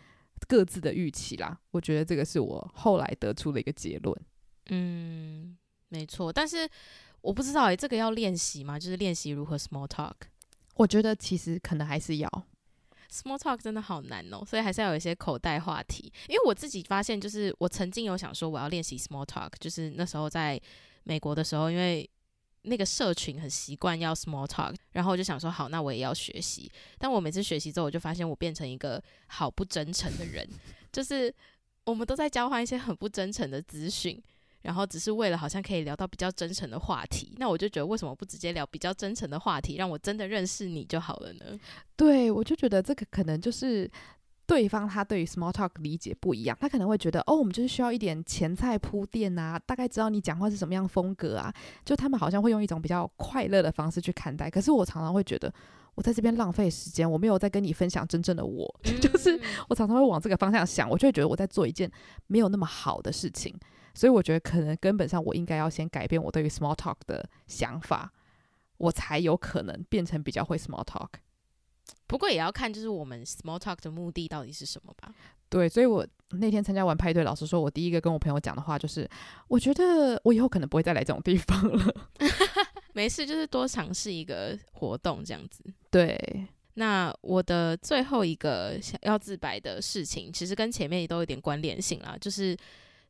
[0.48, 4.16] 各自的预期啦，我觉得这个是我后来得出的一个结论。
[4.70, 5.58] 嗯，
[5.90, 6.70] 没错，但是
[7.22, 8.78] 我不知道诶、欸，这个要练习吗？
[8.78, 10.14] 就是练习如何 small talk。
[10.76, 12.30] 我觉得其实可能还是要。
[13.12, 16.14] small talk 真的好难哦，所以还是要有一些口袋话题。
[16.28, 20.62] 因为我自己发现，就是我曾经有想说我要练习 small talk，就是那时候在
[21.04, 22.08] 美国的时候，因为
[22.64, 26.72] 那个社群很习惯要 small talk，然后我就想说好，那我也要学习。
[26.98, 30.48] 但我每次学习之后，我就发现我变成一个好不真诚的人，
[30.92, 31.34] 就是
[31.86, 34.22] 我们都在交换一些很不真诚的资讯。
[34.62, 41.58] 然后只是为了好像可以聊到比较真诚的话题，那我就觉得为什么不直接聊比较真诚的话题，让我真的认识你就好了呢？
[41.96, 43.90] 对，我就觉得这个可能就是
[44.50, 51.54] 对方他对于 small talk 理解不一样，他可能会觉得哦，我们就是需要一点前菜铺垫啊，大概知道你讲话是什么样风格啊，
[51.86, 54.50] 就他们好像会用一种比较快乐的方式去看待。
[54.50, 55.54] 可是我常常会觉得，
[55.94, 61.92] 我在这边浪费时间，我没有在跟你分享真正的我，嗯、 就是我常常会往这个方向想，我就会觉得我在做一件
[62.26, 63.56] 没有那么好的事情。
[63.94, 68.12] 所以我觉得可能根本上我应该要先改变我对于 small talk 的想法，
[68.78, 71.10] 我才有可能变成比较会 small talk。
[72.08, 75.14] 不过也要看就是我们 small talk 的目的到底是什么吧。
[75.50, 79.10] 对，所以我那天参加完派对，老实说，我第一个跟我朋友讲的话就是，
[79.48, 81.94] 我觉得我以后可能不会再来这种地方了。
[82.94, 85.64] 没事，就是多尝试一个活动这样子。
[85.90, 92.58] 对，那我的最后一个想要自白的事情，其实跟前面也都有点关联性啦，就是。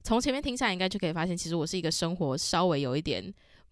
[0.02, 3.22] 从前面听下来，应该就可以发现，其实我是一个生活稍微有一点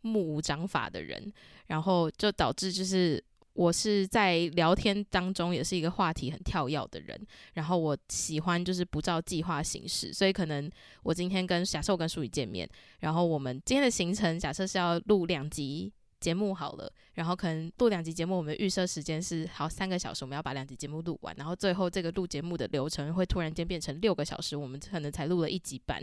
[0.01, 1.31] 目无章法的人，
[1.67, 3.23] 然后就导致就是
[3.57, 7.19] 我是在聊天当中也是一个话题很跳跃的人，
[7.55, 10.71] 然后我喜欢就是不照计划行事，所以可能
[11.03, 15.91] 我今天跟假设我跟淑宇见面，然后我们今天的行程假设是要录两集。
[16.19, 26.01] 节目好了，然后可能录两集节目，我们预设时间是好三个小时，我们要把两集节目录完，然后最后这个录节目的流程会突然间变成六个小时，我们可能才录了一集半。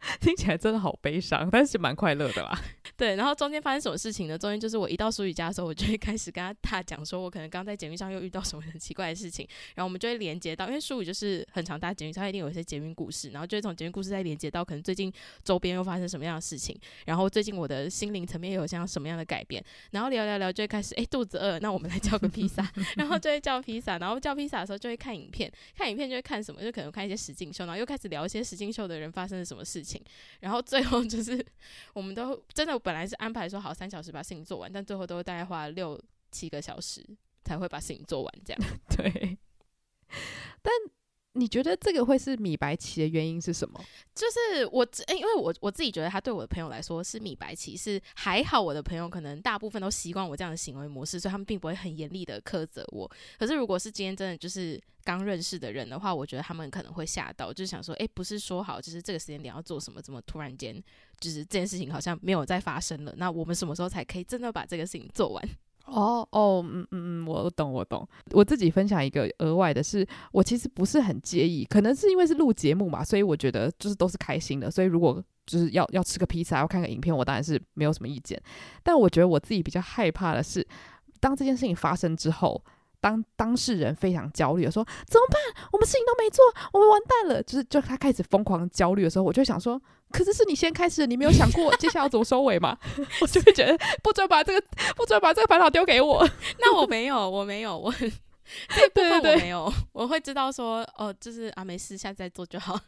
[0.20, 2.58] 听起来真的好悲伤，但是蛮快乐的啦。
[2.96, 4.36] 对，然后中间发生什么事情呢？
[4.36, 15.12] 中间就是我一到书宇家的时候，我就会开始跟他大讲，说我可能刚在捷运上又遇到什么很奇怪的事情，然后我们就会连接到，因为书宇就是很常搭捷运，他一定有一些捷运故事，然后就会从捷运故事再连接到可能最近
[15.44, 29.87] 周边又发生什么样的事情，然后最近我的心灵层面又有像什么样的改变，然后聊聊聊就会开始，哎，肚子饿，那我们来叫个披萨， 然后就会叫披萨，然后叫披萨的时候就会看影片，看影片就会看什么，就可能看一些实境秀，然后又开始聊一些实境秀的人发生了什么事情，
[30.40, 30.60] 然后。
[30.60, 31.42] 最后就是，
[31.94, 35.98] 我们都真的本来是安排说好三小时把事情做完，但最后都大概花六
[36.30, 37.02] 七个小时
[37.44, 38.60] 才会把事情做完，这样。
[38.96, 39.38] 对，
[40.60, 40.72] 但。
[41.38, 43.80] 你觉得这个会是米白棋的原因是什么？
[44.14, 48.60] 就是我，因为我我自己觉得他对我的朋友来说是米白棋，是还好。
[48.60, 53.08] 我的朋友可能大部分都习惯我这样的行为模式，所以他们并不会很严厉的苛责我。
[53.38, 60.74] 可是如果是今天真的就是刚认识的人的话，我觉得他们可能会吓到，就是想说，诶，不是说好就是这个时间点要做什么，怎么突然间
[61.20, 63.14] 就是这件事情好像没有再发生了？
[63.16, 65.48] 那我们什么时候才可以真的把这个事情做完？
[65.88, 68.06] 哦哦，嗯嗯嗯，我懂我懂。
[68.32, 74.70] 我自己分享一个额外的是，我其实不是很介意，可能是因为是录节目嘛，所以我觉得就是都是开心的。
[74.70, 78.40] 所以如果就是要要吃个披萨，要看个影片，我当然是没有什么意见。
[78.82, 80.66] 但我觉得我自己比较害怕的是，
[81.20, 82.62] 当这件事情发生之后。
[83.00, 85.64] 当当事人非常焦虑的说：“怎么办？
[85.70, 89.80] 我们事情都没做，我们完蛋了。”就是，就他开始疯狂焦虑的时候，我就想说
[90.10, 92.76] ：“可是是你先开始，你没有想过接下来要怎么收尾吗？”
[93.20, 96.28] 我就会觉得不准把这个不准把这个烦恼丢给我。
[96.60, 97.92] 那我没有，我没有，我
[98.70, 102.78] 这部分我没有，我会知道说哦，就是啊，没事，下次再做就好。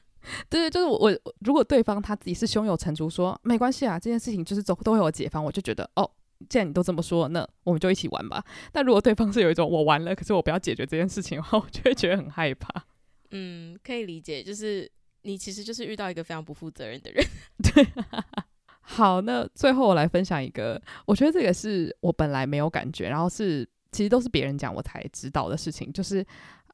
[0.49, 6.11] 对对，就是我，我如果对方他自己是胸有成竹说没关系啊，这件事情就是走都会有解方，我就觉得哦。
[6.49, 8.43] 既然你都这么说，那我们就一起玩吧。
[8.73, 12.83] 但如果对方是有一种我完了，可是我不要解决这件事情的话，我就会觉得很害怕。
[13.31, 14.91] 嗯，可以理解，就是
[15.23, 17.25] 你其实就是遇到一个非常不负责任的人。
[17.63, 17.87] 对，
[18.81, 26.27] 好，那最后我来分享一个，我觉得这个是我本来没有感觉，然后是其实都是别人讲我才知道的事情，就是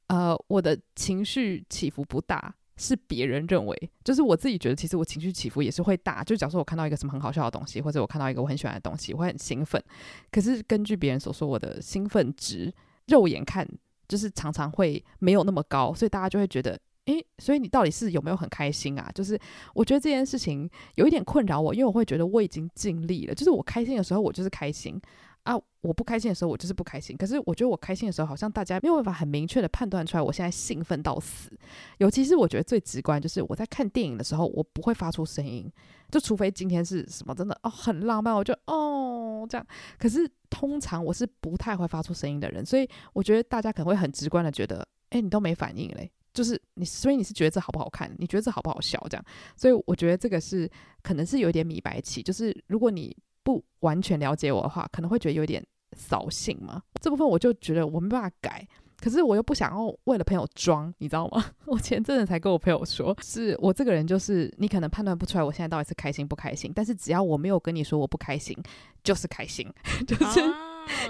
[0.09, 2.55] 呃，我的情绪起伏不大。
[2.79, 6.23] 是别人认为，就是我自己觉得，其实我情绪起伏也是会大。
[6.23, 9.83] 就假设我看到一个什么很好笑的东西，或者我看到一个我很喜欢的东西，我会很兴奋。
[10.31, 12.71] 可是根据别人所说，我的兴奋值
[13.07, 13.67] 肉眼看
[14.07, 19.11] 就是常常会没有那么高，所以大家就会觉得，诶，所以你到底是有没有很开心啊？
[19.15, 19.39] 就是
[19.75, 25.01] 我觉得这件事情有一点困扰我，因为我会觉得我已经尽力了，就是我开心的时候我就是开心。
[25.45, 27.17] 啊，我不开心的时候，我就是不开心。
[27.17, 31.57] 可是我觉得我开心的时候，好像大家没有办法很明确的判断出来，我现在兴奋到死。
[31.99, 35.73] 尤其是我觉得最直观，就是我在看电影的时候，我不会发出声音，
[36.11, 39.65] 就除非今天是什么真的哦很浪漫，我就哦这样。
[40.01, 48.15] 可是通常我是不太会发出声音的人，所以我觉得大家可能会很直观的觉得，诶，你都没反应嘞，就是你，所以你是觉得这好不好看？
[48.19, 49.05] 你觉得这好不好笑？
[49.11, 49.25] 这样，
[49.57, 50.71] 所以我觉得这个是
[51.03, 53.17] 可能是有点米白起，就是如果你。
[53.47, 55.65] 不完全了解我的话，可能会觉得有点
[55.97, 56.83] 扫兴嘛。
[57.01, 58.67] 这部分我就觉得我没办法改，
[59.01, 61.45] 可是我又不想要为了朋友装，你知道吗？
[61.67, 68.61] 我前阵子才跟我朋友说，是我这个人就是你可能判断不出来我现在到底是开心不开心，但是只要我没有跟你说我不开心，
[69.05, 69.73] 就是开心，
[70.09, 70.41] 就是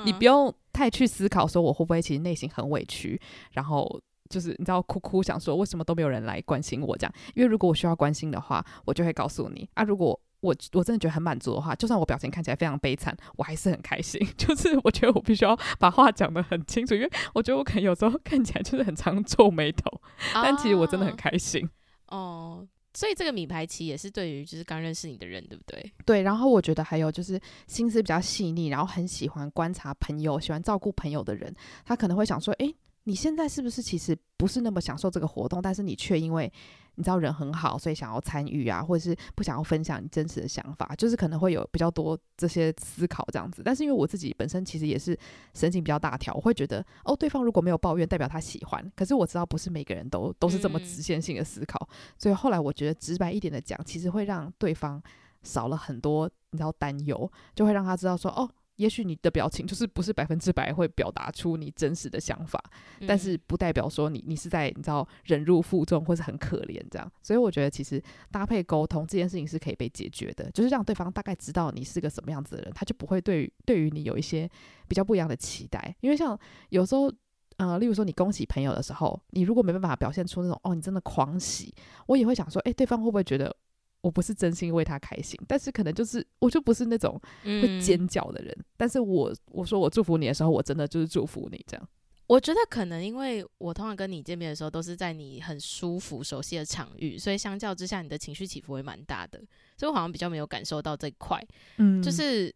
[0.05, 3.19] 你不用太去思考说我会不会其实内心很委屈，
[3.53, 3.99] 然后。
[4.29, 9.83] 就是你知道哭哭想说为什么都没有人来关心我这样，因为如果我需要关心的话，我就会告诉你啊。
[9.83, 14.21] 如果我我真的觉得很满足的话，就算我表情看起来非常悲惨，我还是很开心。
[14.37, 19.91] 就是我觉得我必须要把话讲得很清楚，因为我觉得我可能有时候看起来就是很常皱眉头，
[20.35, 21.69] 但其实我真的很开心。
[22.09, 25.93] 哦，哦，所以这个米牌期也是对于就是刚认识你的人，对不对？
[26.05, 26.23] 对。
[26.23, 31.53] 然后我觉得还有就是心思比较细腻，然后很喜欢观察朋友、喜欢照顾朋友的人，
[31.85, 32.75] 他可能会想说，诶。
[33.09, 36.53] 你现在是不是其实不是那么享受这个活动，但是你却因为
[36.97, 43.63] 你知道人很好，所以想要参与啊，或者是不想要分享你真实的想法，就是可能会有比较多这些思考这样子。
[43.65, 45.17] 但是因为我自己本身其实也是
[45.55, 48.93] 神经比较大条，我会觉得哦，对方如果没有抱怨，代表他喜欢。
[48.97, 55.01] 可是我知道不是每个人都都是这么直线性的思考，嗯、所以后来我觉得直白一点的讲，其实会让对方
[55.45, 58.51] 少了很多你知道担忧，就会让他知道说哦。
[58.77, 62.63] 也许你的表情就是不是百分之百会表达出你真实的想法，
[63.01, 67.11] 嗯、但是不代表说你你是在你知道忍辱负重或是很可怜这样。
[67.23, 74.49] 所以我觉得其实搭配沟通这件事情是可以被解决的，就是让对方大概知道你是个什么样子的人，他就不会对于对于你有一些
[74.87, 75.95] 比较不一样的期待。
[76.01, 77.13] 因为像有时候，
[77.57, 81.75] 呃，例如说你恭喜朋友的时候，你如果没办法表现出那种哦，你真的狂喜，
[82.07, 83.57] 我也会想说，诶，对方会不会觉得？
[84.01, 88.55] 我不是真心为他开心，但是可能就是我就不是那种会尖叫的人。
[88.59, 91.89] 嗯、但是我我说我祝福你的时候，我真的就是祝福你这样。
[92.29, 99.41] 我觉得可能因为我通常跟你见面的时候都是在你很舒服、熟悉的场域，所以相较之下，你的情绪起伏会蛮大的。
[99.77, 101.41] 所以我好像比较没有感受到这一块。
[101.79, 102.53] 嗯，就是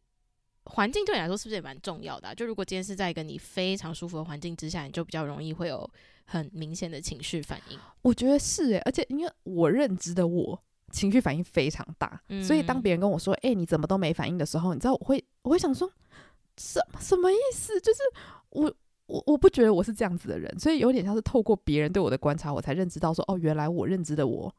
[0.64, 2.34] 环境对你来说是不是也蛮重要的啊？
[2.34, 5.88] 就如果今天是在一个你非常舒服的环境之下，你就比较容易会有
[6.24, 7.78] 很明显的情绪反应。
[8.02, 10.60] 我觉得是诶，而且因为我认知的我。
[10.90, 15.90] 情绪反应非常大，嗯、所以当别人跟我说：“哎、欸，你怎么都没反应”的时候，你知道我会我会想说
[16.58, 18.00] ：“什么什么意思？”就是
[18.50, 18.74] 我
[19.06, 24.54] 我我不觉得我是这样子的人，所以有点像是透过别人对我的观察，我才认知到说：“哦，原来我认知的我。”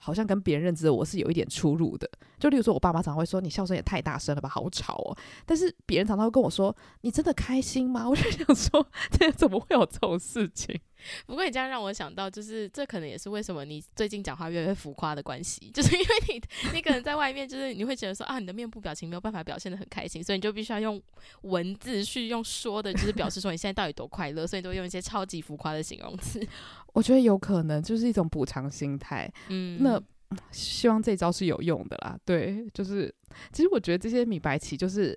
[0.00, 2.08] 好像跟别人认知的我是有一点出入的，
[2.38, 5.18] 就例如说，我爸妈常常会说，你笑声也太大声了吧，好吵哦。
[5.44, 8.06] 但是别人常常会跟我说，你真的开心吗？
[8.08, 10.80] 我就想说， 这怎么会有这种事情？
[11.26, 16.42] 不过你这样让我想到，就是这可能也是为什么你最近讲话越来越浮夸的关系，就是因为你
[16.74, 21.00] 你可能在外面，就是你会觉得说啊，你的面部表情没有办法表现的很开心，所以你就必须要用
[21.42, 26.40] 文字去用说的，就是表示说你现在到底多快乐，所以你都用一些超级浮夸的形容词。
[26.94, 30.02] 我觉得有可能就是一种补偿心态，嗯，那
[30.50, 32.18] 希望这招是有用的啦。
[32.24, 33.14] 对，就是
[33.52, 35.16] 其实我觉得这些米白棋就是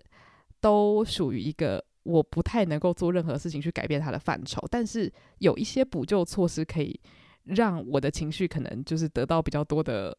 [0.59, 6.99] 都属于一个我不太能够做任何事情去改变它的范畴，但是有一些补救措施可以
[7.43, 10.17] 让我的情绪可能就是得到比较多的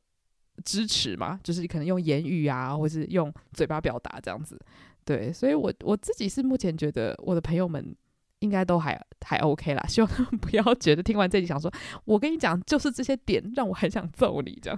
[0.64, 4.58] 支持嘛，就是可能用言语啊，或是用嘴巴表达这样子。
[5.04, 7.94] 对，所以我我自己是目前觉得我的朋友们。
[8.42, 11.72] 应该都还还 OK 啦，希望他们不要觉得听完这集想说，
[12.04, 14.76] 我跟你讲，就是这些点让我很想揍你这样。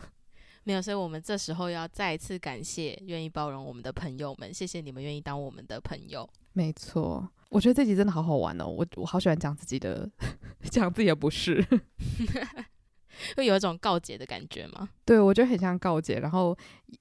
[0.65, 6.29] 没有，所以我们这时候要再一次感谢愿意包容我们的朋友们，谢谢你们愿意当我们的朋友。
[6.53, 10.11] 没错，我觉得这集真的好好玩哦，我我好喜欢讲自己的，
[10.71, 11.65] 讲自己的不是。
[13.37, 14.89] 会有一种告解的感觉吗？
[15.05, 16.57] 对，我觉得很像告解，然后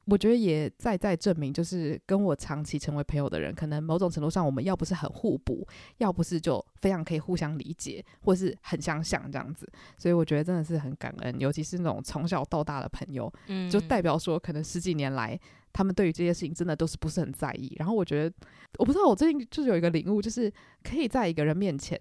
[0.06, 5.66] 我觉得也再再证明，就是跟我长期成为朋友的人，可能某种程度上，我们要不是很互补，
[5.98, 9.68] 要不是就非常可以互相理解，或是很相像这样子。
[9.98, 15.40] 所以我觉得真的是很感恩，尤其是那种从小到大的朋友，嗯，就代表说，可能十几年来，
[15.72, 17.74] 他们对于这些事情真的都是不是很在意。
[17.78, 18.36] 然后我觉得，
[18.80, 20.52] 我不知道，我最近就是有一个领悟，就是
[20.84, 21.98] 可以在一个人面前。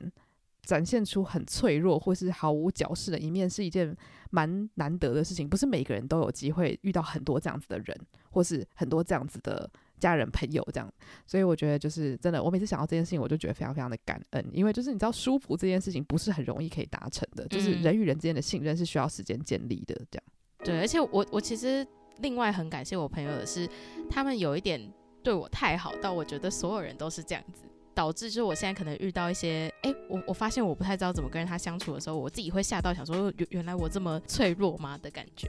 [0.63, 3.97] 展现出很脆弱或是毫无矫饰的一面，是一件
[4.31, 5.49] 蛮难得的事情。
[5.49, 7.97] 不是每个人都有机会遇到很多这样子的人，
[8.31, 10.93] 或是很多这样子的家人朋友这样。
[11.27, 19.95] 所以我觉得，就是真的，我每次想到这件事情，我就觉得非常非常的感恩，因为就是你知道，舒服这件事情不是很容易可以达成的，就是人与人之间的信任是需要时间建立的。
[20.11, 20.25] 这样。
[20.65, 21.85] 对，而且我我其实
[22.21, 23.69] 另外很感谢我朋友的是，
[24.09, 24.81] 他们有一点
[25.25, 27.65] 对我太好，到我觉得所有人都是这样子。
[27.95, 35.49] 导致就是我现在可能遇到一些，哎、欸，我我发现我不太知道怎么跟他相处的时候，我自己会吓到，想说原原来我这么脆弱吗的感觉。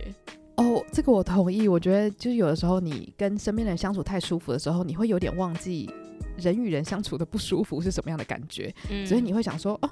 [0.55, 1.67] 哦，这个我同意。
[1.67, 5.89] 我觉得就是有的时候你跟身边的人相处太舒服的时候，你会有点忘记
[6.37, 9.89] 人与人相处的不舒服是什么样的感觉，嗯、所以你会想说，哦，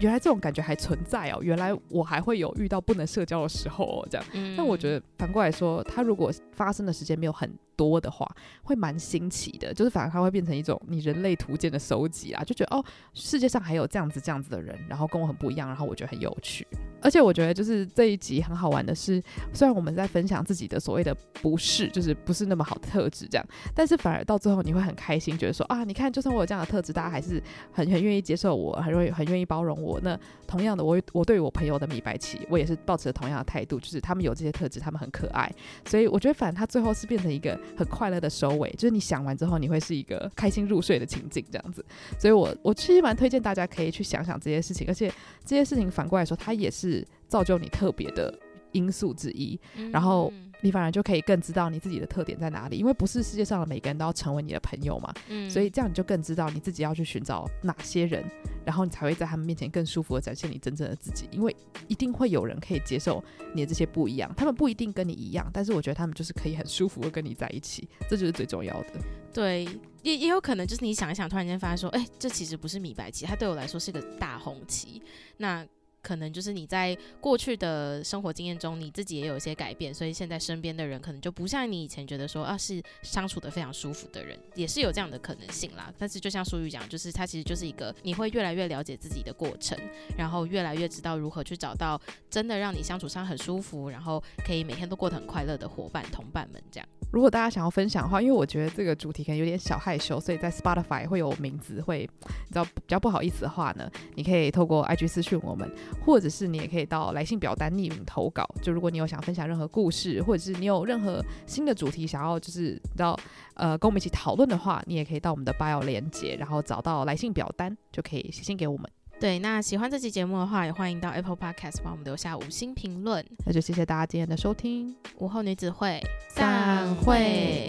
[0.00, 4.26] 原来这种感觉还存在哦，原来我还会有遇到不能社交的时候哦，这样。
[4.56, 8.26] 那、嗯、我觉得反过来说，他如果发生的时间没有很多的话，
[8.62, 9.72] 会蛮新奇的。
[9.72, 16.66] 就是反而它会变成一种你人类图鉴的收集啊，就觉得哦，世界上还有这样子这样子的人，然后跟我很不一样，然后我觉得很有趣。
[17.02, 19.22] 而且我觉得就是这一集很好玩的是，
[19.52, 30.00] 虽然我们在分享自己的所谓的不是，就是不是那么好的特质这样，但是反而到最后你会很开心，觉得说啊，你看，就算我有这样的特质，大家还是很很愿意接受我，很愿意很愿意包容我。
[30.00, 35.52] 那同样的，我我对于我朋友的米白棋，我也是抱持着同样的态度，就是他们有这些特质，他们很可爱，
[35.84, 41.84] 所以我觉得反正他最后是变成一个很快乐的收尾，就是你想完之后，你会是一个开心入睡的情景这样子。
[42.18, 45.12] 所以我我其实蛮推荐大家可以去想想这些事情，而且
[45.44, 48.32] 这些事情反过来说，它也是造就你特别的
[48.72, 49.58] 因素之一，
[49.90, 50.32] 然后。
[50.60, 58.24] 你反而就可以更知道你自己的特点在哪里，因为不是世界上的每个人都要成为你的朋友嘛，嗯，所以这样你就更知道你自己要去寻找哪些人，
[58.64, 61.54] 然后你才会在他们面前更舒服的展现你真正的自己，因为
[61.88, 63.22] 一定会有人可以接受
[63.54, 68.92] 你的这些不一样，他们不一定跟你一样，但是我觉得他们就是可以很舒服的跟你在一起，这就是最重要的。
[69.32, 69.68] 对，
[70.02, 75.02] 也也有可能就是你想一想，突然间发现说，哎，这其实不是米白棋，它对我来说是个大红旗，
[75.36, 75.66] 那。
[76.06, 85.92] 可能就是你在过去的生活经验中，你自己也有一些改变，所以现在身边的人可能就不像你以前觉得说啊是相处得非常舒服的人，也是有这样的可能性啦。
[85.98, 89.76] 但是就像书宇讲，就是它其实就是一个你会越来越了解自己的过程，
[90.16, 92.00] 然后越来越知道如何去找到
[92.30, 96.88] 真的让你相处上很舒服，然后可以每天都过得很快乐的伙伴同伴们这样。
[97.12, 105.70] 如果大家想要分享的话，因为我觉得这个主题可能有点小害羞，所以在 Spotify 会有名字，会你知道比较不好意思的话呢，你可以透过 IG 私讯我们，
[106.04, 108.48] 或者是你也可以到来信表单匿名投稿。
[108.62, 113.18] 就如果你有想分享任何故事，或者是你有任何新的主题想要就是到
[113.54, 118.88] 呃跟我们一起讨论的话，你也可以到我们的 bio 连接，然后找到来信表单就可以写信给我们。
[119.18, 123.24] 对，那喜欢这期节目的话，也欢迎到 Apple Podcast 帮我们留下五星评论。
[123.46, 127.66] 那就谢谢大家今天的收听，午后女子会散会。